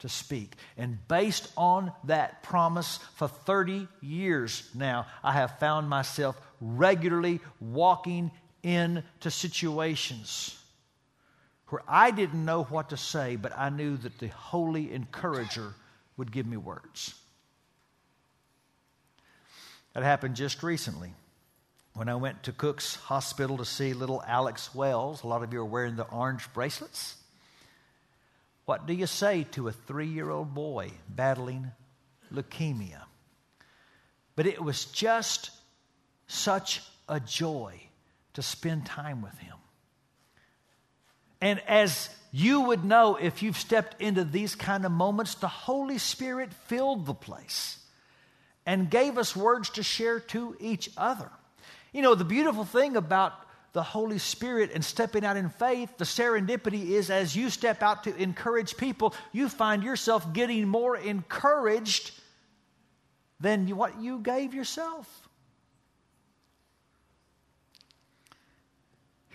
to 0.00 0.08
speak. 0.08 0.54
And 0.76 0.98
based 1.08 1.50
on 1.56 1.92
that 2.04 2.42
promise, 2.42 2.98
for 3.14 3.28
30 3.28 3.88
years 4.00 4.68
now, 4.74 5.06
I 5.22 5.32
have 5.32 5.58
found 5.58 5.88
myself 5.88 6.40
regularly 6.60 7.40
walking 7.60 8.30
into 8.66 9.30
situations 9.30 10.58
where 11.68 11.82
I 11.86 12.10
didn't 12.10 12.44
know 12.44 12.64
what 12.64 12.90
to 12.90 12.96
say, 12.96 13.36
but 13.36 13.56
I 13.56 13.68
knew 13.68 13.96
that 13.98 14.18
the 14.18 14.26
Holy 14.28 14.92
Encourager 14.92 15.72
would 16.16 16.32
give 16.32 16.46
me 16.46 16.56
words. 16.56 17.14
That 19.94 20.02
happened 20.02 20.34
just 20.34 20.64
recently 20.64 21.12
when 21.94 22.08
I 22.08 22.16
went 22.16 22.42
to 22.42 22.52
Cook's 22.52 22.96
Hospital 22.96 23.56
to 23.58 23.64
see 23.64 23.94
little 23.94 24.22
Alex 24.26 24.74
Wells. 24.74 25.22
A 25.22 25.28
lot 25.28 25.44
of 25.44 25.52
you 25.52 25.60
are 25.60 25.64
wearing 25.64 25.94
the 25.94 26.08
orange 26.08 26.52
bracelets. 26.52 27.16
What 28.64 28.86
do 28.86 28.94
you 28.94 29.06
say 29.06 29.44
to 29.52 29.68
a 29.68 29.72
three 29.72 30.08
year 30.08 30.28
old 30.28 30.54
boy 30.54 30.90
battling 31.08 31.70
leukemia? 32.32 33.02
But 34.34 34.46
it 34.46 34.60
was 34.62 34.86
just 34.86 35.50
such 36.26 36.82
a 37.08 37.20
joy 37.20 37.85
to 38.36 38.42
spend 38.42 38.84
time 38.84 39.22
with 39.22 39.36
him. 39.38 39.56
And 41.40 41.60
as 41.66 42.10
you 42.32 42.60
would 42.62 42.84
know 42.84 43.16
if 43.16 43.42
you've 43.42 43.56
stepped 43.56 44.00
into 44.00 44.24
these 44.24 44.54
kind 44.54 44.84
of 44.84 44.92
moments, 44.92 45.36
the 45.36 45.48
Holy 45.48 45.96
Spirit 45.96 46.52
filled 46.52 47.06
the 47.06 47.14
place 47.14 47.78
and 48.66 48.90
gave 48.90 49.16
us 49.16 49.34
words 49.34 49.70
to 49.70 49.82
share 49.82 50.20
to 50.20 50.54
each 50.60 50.90
other. 50.98 51.30
You 51.92 52.02
know, 52.02 52.14
the 52.14 52.24
beautiful 52.26 52.64
thing 52.64 52.96
about 52.96 53.32
the 53.72 53.82
Holy 53.82 54.18
Spirit 54.18 54.70
and 54.74 54.84
stepping 54.84 55.24
out 55.24 55.38
in 55.38 55.48
faith, 55.48 55.96
the 55.96 56.04
serendipity 56.04 56.90
is 56.90 57.08
as 57.10 57.34
you 57.34 57.48
step 57.48 57.82
out 57.82 58.04
to 58.04 58.14
encourage 58.16 58.76
people, 58.76 59.14
you 59.32 59.48
find 59.48 59.82
yourself 59.82 60.30
getting 60.34 60.68
more 60.68 60.94
encouraged 60.94 62.12
than 63.40 63.66
what 63.76 63.98
you 63.98 64.18
gave 64.18 64.52
yourself. 64.52 65.25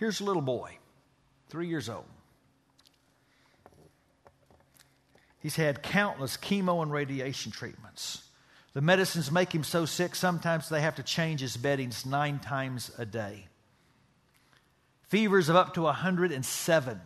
Here's 0.02 0.20
a 0.20 0.24
little 0.24 0.42
boy, 0.42 0.78
three 1.48 1.68
years 1.68 1.88
old. 1.88 2.06
He's 5.38 5.54
had 5.54 5.80
countless 5.80 6.36
chemo 6.36 6.82
and 6.82 6.90
radiation 6.90 7.52
treatments. 7.52 8.24
The 8.72 8.80
medicines 8.80 9.30
make 9.30 9.54
him 9.54 9.62
so 9.62 9.84
sick, 9.84 10.16
sometimes 10.16 10.68
they 10.68 10.80
have 10.80 10.96
to 10.96 11.04
change 11.04 11.40
his 11.40 11.56
beddings 11.56 12.04
nine 12.04 12.40
times 12.40 12.90
a 12.98 13.06
day 13.06 13.46
fevers 15.06 15.48
of 15.48 15.54
up 15.54 15.74
to 15.74 15.82
107. 15.82 17.00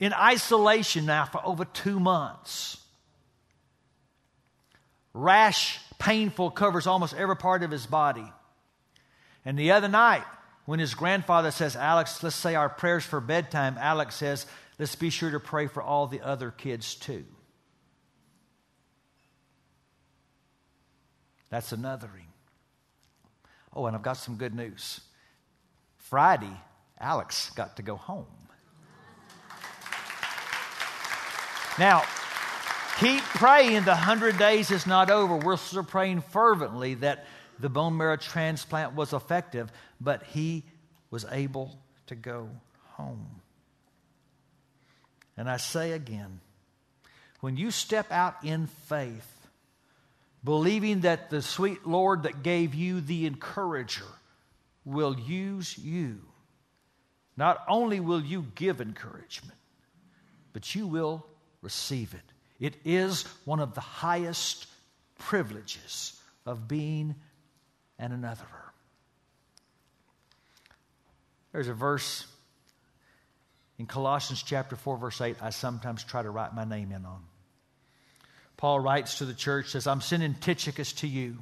In 0.00 0.12
isolation 0.14 1.04
now 1.04 1.26
for 1.26 1.44
over 1.44 1.66
two 1.66 2.00
months. 2.00 2.78
Rash, 5.12 5.80
painful, 5.98 6.50
covers 6.52 6.86
almost 6.86 7.12
every 7.12 7.36
part 7.36 7.62
of 7.62 7.70
his 7.70 7.84
body. 7.84 8.24
And 9.44 9.58
the 9.58 9.72
other 9.72 9.88
night, 9.88 10.24
when 10.66 10.80
his 10.80 10.94
grandfather 10.94 11.50
says, 11.50 11.76
Alex, 11.76 12.22
let's 12.22 12.36
say 12.36 12.54
our 12.54 12.68
prayers 12.68 13.04
for 13.04 13.20
bedtime, 13.20 13.76
Alex 13.80 14.16
says, 14.16 14.46
let's 14.78 14.96
be 14.96 15.10
sure 15.10 15.30
to 15.30 15.40
pray 15.40 15.68
for 15.68 15.82
all 15.82 16.06
the 16.06 16.20
other 16.20 16.50
kids 16.50 16.94
too. 16.96 17.24
That's 21.48 21.72
anothering. 21.72 22.26
Oh, 23.72 23.86
and 23.86 23.94
I've 23.94 24.02
got 24.02 24.16
some 24.16 24.36
good 24.36 24.54
news. 24.54 25.00
Friday, 25.96 26.52
Alex 26.98 27.50
got 27.50 27.76
to 27.76 27.82
go 27.82 27.96
home. 27.96 28.26
Now, 31.78 32.04
keep 32.98 33.22
praying. 33.22 33.84
The 33.84 33.90
100 33.90 34.38
days 34.38 34.70
is 34.70 34.86
not 34.86 35.10
over. 35.10 35.36
We're 35.36 35.58
still 35.58 35.84
praying 35.84 36.22
fervently 36.22 36.94
that 36.94 37.26
the 37.58 37.68
bone 37.68 37.96
marrow 37.96 38.16
transplant 38.16 38.94
was 38.94 39.12
effective, 39.12 39.70
but 40.00 40.22
he 40.24 40.64
was 41.10 41.24
able 41.30 41.78
to 42.06 42.14
go 42.14 42.48
home. 42.94 43.40
And 45.36 45.48
I 45.48 45.56
say 45.56 45.92
again, 45.92 46.40
when 47.40 47.56
you 47.56 47.70
step 47.70 48.10
out 48.10 48.36
in 48.42 48.66
faith, 48.86 49.32
believing 50.42 51.00
that 51.00 51.30
the 51.30 51.42
sweet 51.42 51.86
Lord 51.86 52.22
that 52.22 52.42
gave 52.42 52.74
you 52.74 53.00
the 53.00 53.26
encourager, 53.26 54.06
will 54.86 55.18
use 55.18 55.76
you. 55.76 56.20
Not 57.36 57.62
only 57.68 58.00
will 58.00 58.22
you 58.22 58.46
give 58.54 58.80
encouragement, 58.80 59.58
but 60.54 60.74
you 60.74 60.86
will 60.86 61.26
receive 61.60 62.14
it. 62.14 62.22
It 62.58 62.76
is 62.84 63.24
one 63.44 63.60
of 63.60 63.74
the 63.74 63.82
highest 63.82 64.66
privileges 65.18 66.18
of 66.46 66.66
being 66.68 67.16
an 67.98 68.12
anotherer. 68.12 68.65
There's 71.56 71.68
a 71.68 71.72
verse 71.72 72.26
in 73.78 73.86
Colossians 73.86 74.42
chapter 74.42 74.76
4, 74.76 74.98
verse 74.98 75.22
8, 75.22 75.38
I 75.40 75.48
sometimes 75.48 76.04
try 76.04 76.22
to 76.22 76.28
write 76.28 76.54
my 76.54 76.66
name 76.66 76.92
in 76.92 77.06
on. 77.06 77.22
Paul 78.58 78.78
writes 78.80 79.16
to 79.18 79.24
the 79.24 79.32
church, 79.32 79.70
says, 79.70 79.86
I'm 79.86 80.02
sending 80.02 80.34
Tychicus 80.34 80.92
to 80.96 81.08
you 81.08 81.38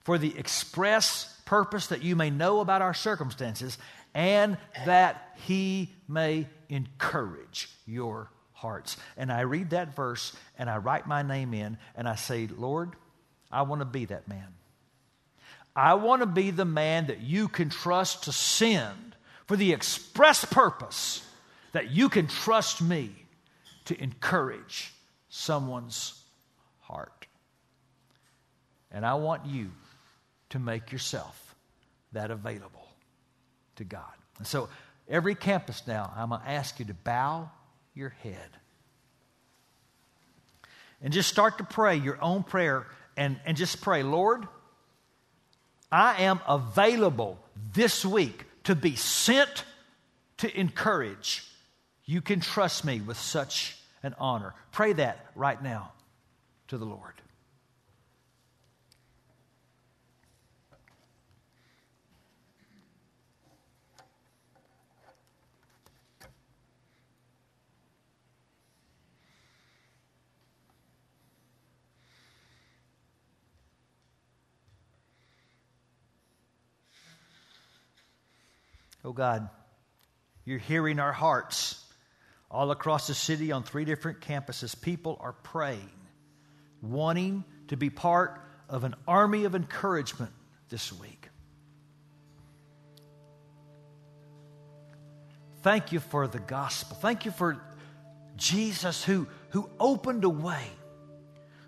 for 0.00 0.18
the 0.18 0.38
express 0.38 1.40
purpose 1.46 1.86
that 1.86 2.02
you 2.02 2.16
may 2.16 2.28
know 2.28 2.60
about 2.60 2.82
our 2.82 2.92
circumstances 2.92 3.78
and 4.12 4.58
that 4.84 5.38
he 5.46 5.88
may 6.06 6.46
encourage 6.68 7.70
your 7.86 8.30
hearts. 8.52 8.98
And 9.16 9.32
I 9.32 9.40
read 9.40 9.70
that 9.70 9.96
verse 9.96 10.36
and 10.58 10.68
I 10.68 10.76
write 10.76 11.06
my 11.06 11.22
name 11.22 11.54
in 11.54 11.78
and 11.96 12.06
I 12.06 12.16
say, 12.16 12.46
Lord, 12.46 12.90
I 13.50 13.62
want 13.62 13.80
to 13.80 13.86
be 13.86 14.04
that 14.04 14.28
man. 14.28 14.48
I 15.74 15.94
want 15.94 16.20
to 16.20 16.26
be 16.26 16.50
the 16.50 16.64
man 16.64 17.06
that 17.06 17.20
you 17.20 17.48
can 17.48 17.70
trust 17.70 18.24
to 18.24 18.32
send 18.32 19.16
for 19.46 19.56
the 19.56 19.72
express 19.72 20.44
purpose 20.44 21.26
that 21.72 21.90
you 21.90 22.08
can 22.08 22.26
trust 22.26 22.82
me 22.82 23.10
to 23.86 24.00
encourage 24.00 24.92
someone's 25.30 26.22
heart. 26.80 27.26
And 28.90 29.06
I 29.06 29.14
want 29.14 29.46
you 29.46 29.70
to 30.50 30.58
make 30.58 30.92
yourself 30.92 31.54
that 32.12 32.30
available 32.30 32.86
to 33.76 33.84
God. 33.84 34.12
And 34.38 34.46
so, 34.46 34.68
every 35.08 35.34
campus 35.34 35.86
now, 35.86 36.12
I'm 36.14 36.28
going 36.28 36.42
to 36.42 36.48
ask 36.48 36.78
you 36.78 36.84
to 36.86 36.94
bow 36.94 37.50
your 37.94 38.10
head 38.22 38.50
and 41.00 41.12
just 41.12 41.30
start 41.30 41.58
to 41.58 41.64
pray 41.64 41.96
your 41.96 42.22
own 42.22 42.42
prayer 42.42 42.86
and, 43.16 43.40
and 43.46 43.56
just 43.56 43.80
pray, 43.80 44.02
Lord, 44.02 44.46
I 45.92 46.22
am 46.22 46.40
available 46.48 47.38
this 47.74 48.04
week 48.04 48.46
to 48.64 48.74
be 48.74 48.96
sent 48.96 49.64
to 50.38 50.58
encourage. 50.58 51.46
You 52.06 52.22
can 52.22 52.40
trust 52.40 52.84
me 52.84 53.00
with 53.00 53.18
such 53.18 53.76
an 54.02 54.14
honor. 54.18 54.54
Pray 54.72 54.94
that 54.94 55.26
right 55.36 55.62
now 55.62 55.92
to 56.68 56.78
the 56.78 56.86
Lord. 56.86 57.21
Oh 79.04 79.12
God, 79.12 79.48
you're 80.44 80.58
hearing 80.58 80.98
our 80.98 81.12
hearts 81.12 81.84
all 82.50 82.70
across 82.70 83.06
the 83.06 83.14
city 83.14 83.50
on 83.50 83.62
three 83.62 83.84
different 83.84 84.20
campuses. 84.20 84.80
People 84.80 85.18
are 85.20 85.32
praying, 85.32 85.90
wanting 86.80 87.44
to 87.68 87.76
be 87.76 87.90
part 87.90 88.40
of 88.68 88.84
an 88.84 88.94
army 89.08 89.44
of 89.44 89.54
encouragement 89.54 90.32
this 90.68 90.92
week. 90.92 91.28
Thank 95.62 95.92
you 95.92 96.00
for 96.00 96.26
the 96.26 96.40
gospel. 96.40 96.96
Thank 96.96 97.24
you 97.24 97.30
for 97.30 97.60
Jesus 98.36 99.04
who, 99.04 99.28
who 99.50 99.70
opened 99.78 100.24
a 100.24 100.28
way, 100.28 100.64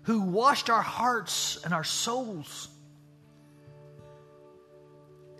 who 0.03 0.21
washed 0.21 0.69
our 0.69 0.81
hearts 0.81 1.63
and 1.63 1.73
our 1.73 1.83
souls 1.83 2.67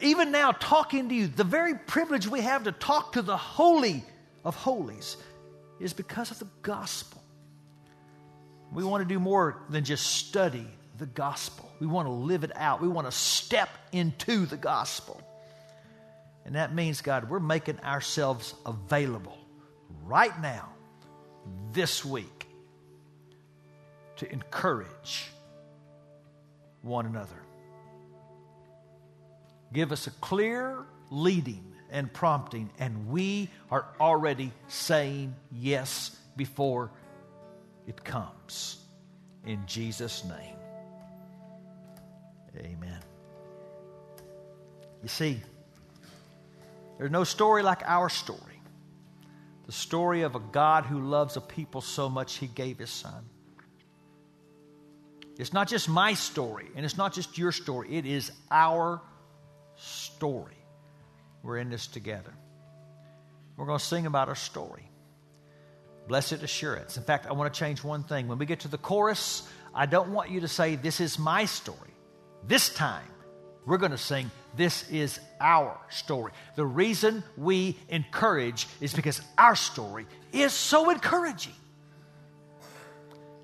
even 0.02 0.32
now, 0.32 0.52
talking 0.52 1.10
to 1.10 1.16
you, 1.16 1.28
the 1.28 1.44
very 1.44 1.76
privilege 1.76 2.28
we 2.28 2.42
have 2.42 2.64
to 2.66 2.72
talk 2.72 3.14
to 3.14 3.22
the 3.22 3.38
Holy 3.38 4.04
of 4.44 4.56
Holies 4.56 5.18
is 5.80 5.94
because 5.94 6.32
of 6.32 6.40
the 6.40 6.48
gospel. 6.62 7.22
We 8.72 8.84
want 8.84 9.08
to 9.08 9.08
do 9.08 9.20
more 9.20 9.62
than 9.70 9.84
just 9.84 10.06
study 10.06 10.68
the 10.98 11.06
gospel, 11.06 11.70
we 11.80 11.88
want 11.88 12.08
to 12.08 12.12
live 12.12 12.46
it 12.46 12.52
out, 12.56 12.82
we 12.82 12.88
want 12.88 13.06
to 13.06 13.12
step 13.12 13.70
into 13.92 14.46
the 14.46 14.56
gospel. 14.56 15.22
And 16.46 16.56
that 16.56 16.74
means, 16.74 17.02
God, 17.02 17.30
we're 17.30 17.40
making 17.40 17.80
ourselves 17.82 18.54
available 18.66 19.38
right 20.04 20.40
now, 20.42 20.70
this 21.74 22.06
week, 22.06 22.48
to 24.18 24.32
encourage 24.32 25.32
one 26.82 27.06
another. 27.06 27.45
Give 29.76 29.92
us 29.92 30.08
a 30.08 30.12
clear 30.12 30.86
leading 31.12 31.74
and 31.92 32.12
prompting, 32.12 32.70
and 32.80 33.10
we 33.10 33.50
are 33.70 33.86
already 34.00 34.54
saying 34.70 35.36
yes 35.52 36.18
before 36.38 36.92
it 37.86 38.02
comes. 38.02 38.78
In 39.46 39.66
Jesus' 39.66 40.24
name. 40.24 40.56
Amen. 42.58 43.00
You 45.04 45.10
see, 45.10 45.42
there's 46.98 47.12
no 47.12 47.26
story 47.26 47.62
like 47.62 47.84
our 47.86 48.08
story. 48.08 48.62
The 49.66 49.74
story 49.74 50.22
of 50.22 50.36
a 50.36 50.40
God 50.40 50.86
who 50.86 51.02
loves 51.02 51.36
a 51.36 51.42
people 51.42 51.82
so 51.82 52.08
much 52.08 52.38
he 52.38 52.48
gave 52.48 52.78
his 52.78 52.92
son. 52.92 53.26
It's 55.38 55.52
not 55.52 55.68
just 55.68 55.90
my 55.90 56.14
story, 56.14 56.68
and 56.78 56.86
it's 56.86 56.96
not 56.96 57.12
just 57.12 57.38
your 57.38 57.52
story, 57.52 57.98
it 57.98 58.06
is 58.06 58.32
our 58.50 59.02
story. 59.78 60.58
We're 61.44 61.58
in 61.58 61.70
this 61.70 61.88
together. 61.88 62.34
We're 63.58 63.66
going 63.66 63.80
to 63.80 63.86
sing 63.86 64.06
about 64.06 64.30
our 64.30 64.36
story. 64.36 64.90
Blessed 66.08 66.44
assurance. 66.44 66.98
In 66.98 67.04
fact, 67.04 67.26
I 67.26 67.34
want 67.34 67.54
to 67.54 67.58
change 67.58 67.84
one 67.84 68.04
thing. 68.04 68.28
When 68.28 68.38
we 68.38 68.46
get 68.46 68.62
to 68.62 68.68
the 68.68 68.78
chorus, 68.78 69.48
I 69.74 69.86
don't 69.86 70.10
want 70.10 70.30
you 70.30 70.42
to 70.42 70.48
say, 70.48 70.76
This 70.76 71.00
is 71.00 71.18
my 71.18 71.46
story. 71.46 71.78
This 72.48 72.70
time, 72.70 73.08
we're 73.66 73.78
going 73.78 73.92
to 73.92 73.98
sing, 73.98 74.30
This 74.56 74.90
is 74.90 75.20
our 75.40 75.80
story. 75.90 76.32
The 76.56 76.66
reason 76.66 77.24
we 77.38 77.78
encourage 77.90 78.68
is 78.82 78.94
because 78.94 79.22
our 79.38 79.56
story 79.56 80.06
is 80.32 80.54
so 80.54 80.90
encouraging. 80.90 81.54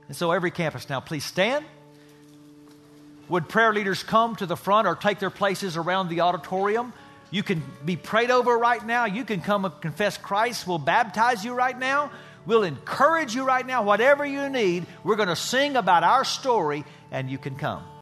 And 0.08 0.16
so, 0.16 0.32
every 0.32 0.52
campus 0.52 0.90
now, 0.90 1.00
please 1.00 1.26
stand. 1.26 1.66
Would 3.30 3.48
prayer 3.48 3.74
leaders 3.74 4.04
come 4.04 4.36
to 4.38 4.46
the 4.46 4.58
front 4.58 4.88
or 4.88 4.96
take 4.96 5.20
their 5.20 5.30
places 5.30 5.78
around 5.78 6.10
the 6.10 6.22
auditorium? 6.22 6.94
You 7.30 7.44
can 7.44 7.64
be 7.86 7.96
prayed 7.96 8.30
over 8.30 8.58
right 8.58 8.86
now. 8.86 9.06
You 9.06 9.24
can 9.24 9.42
come 9.42 9.64
and 9.64 9.80
confess 9.82 10.18
Christ. 10.18 10.68
We'll 10.68 10.80
baptize 10.80 11.46
you 11.46 11.54
right 11.54 11.78
now. 11.78 12.12
We'll 12.46 12.64
encourage 12.64 13.36
you 13.36 13.46
right 13.46 13.66
now. 13.66 13.84
Whatever 13.84 14.26
you 14.26 14.50
need, 14.50 14.86
we're 15.04 15.16
going 15.16 15.30
to 15.30 15.36
sing 15.36 15.78
about 15.78 16.04
our 16.04 16.26
story, 16.26 16.84
and 17.12 17.30
you 17.30 17.38
can 17.38 17.56
come. 17.56 17.84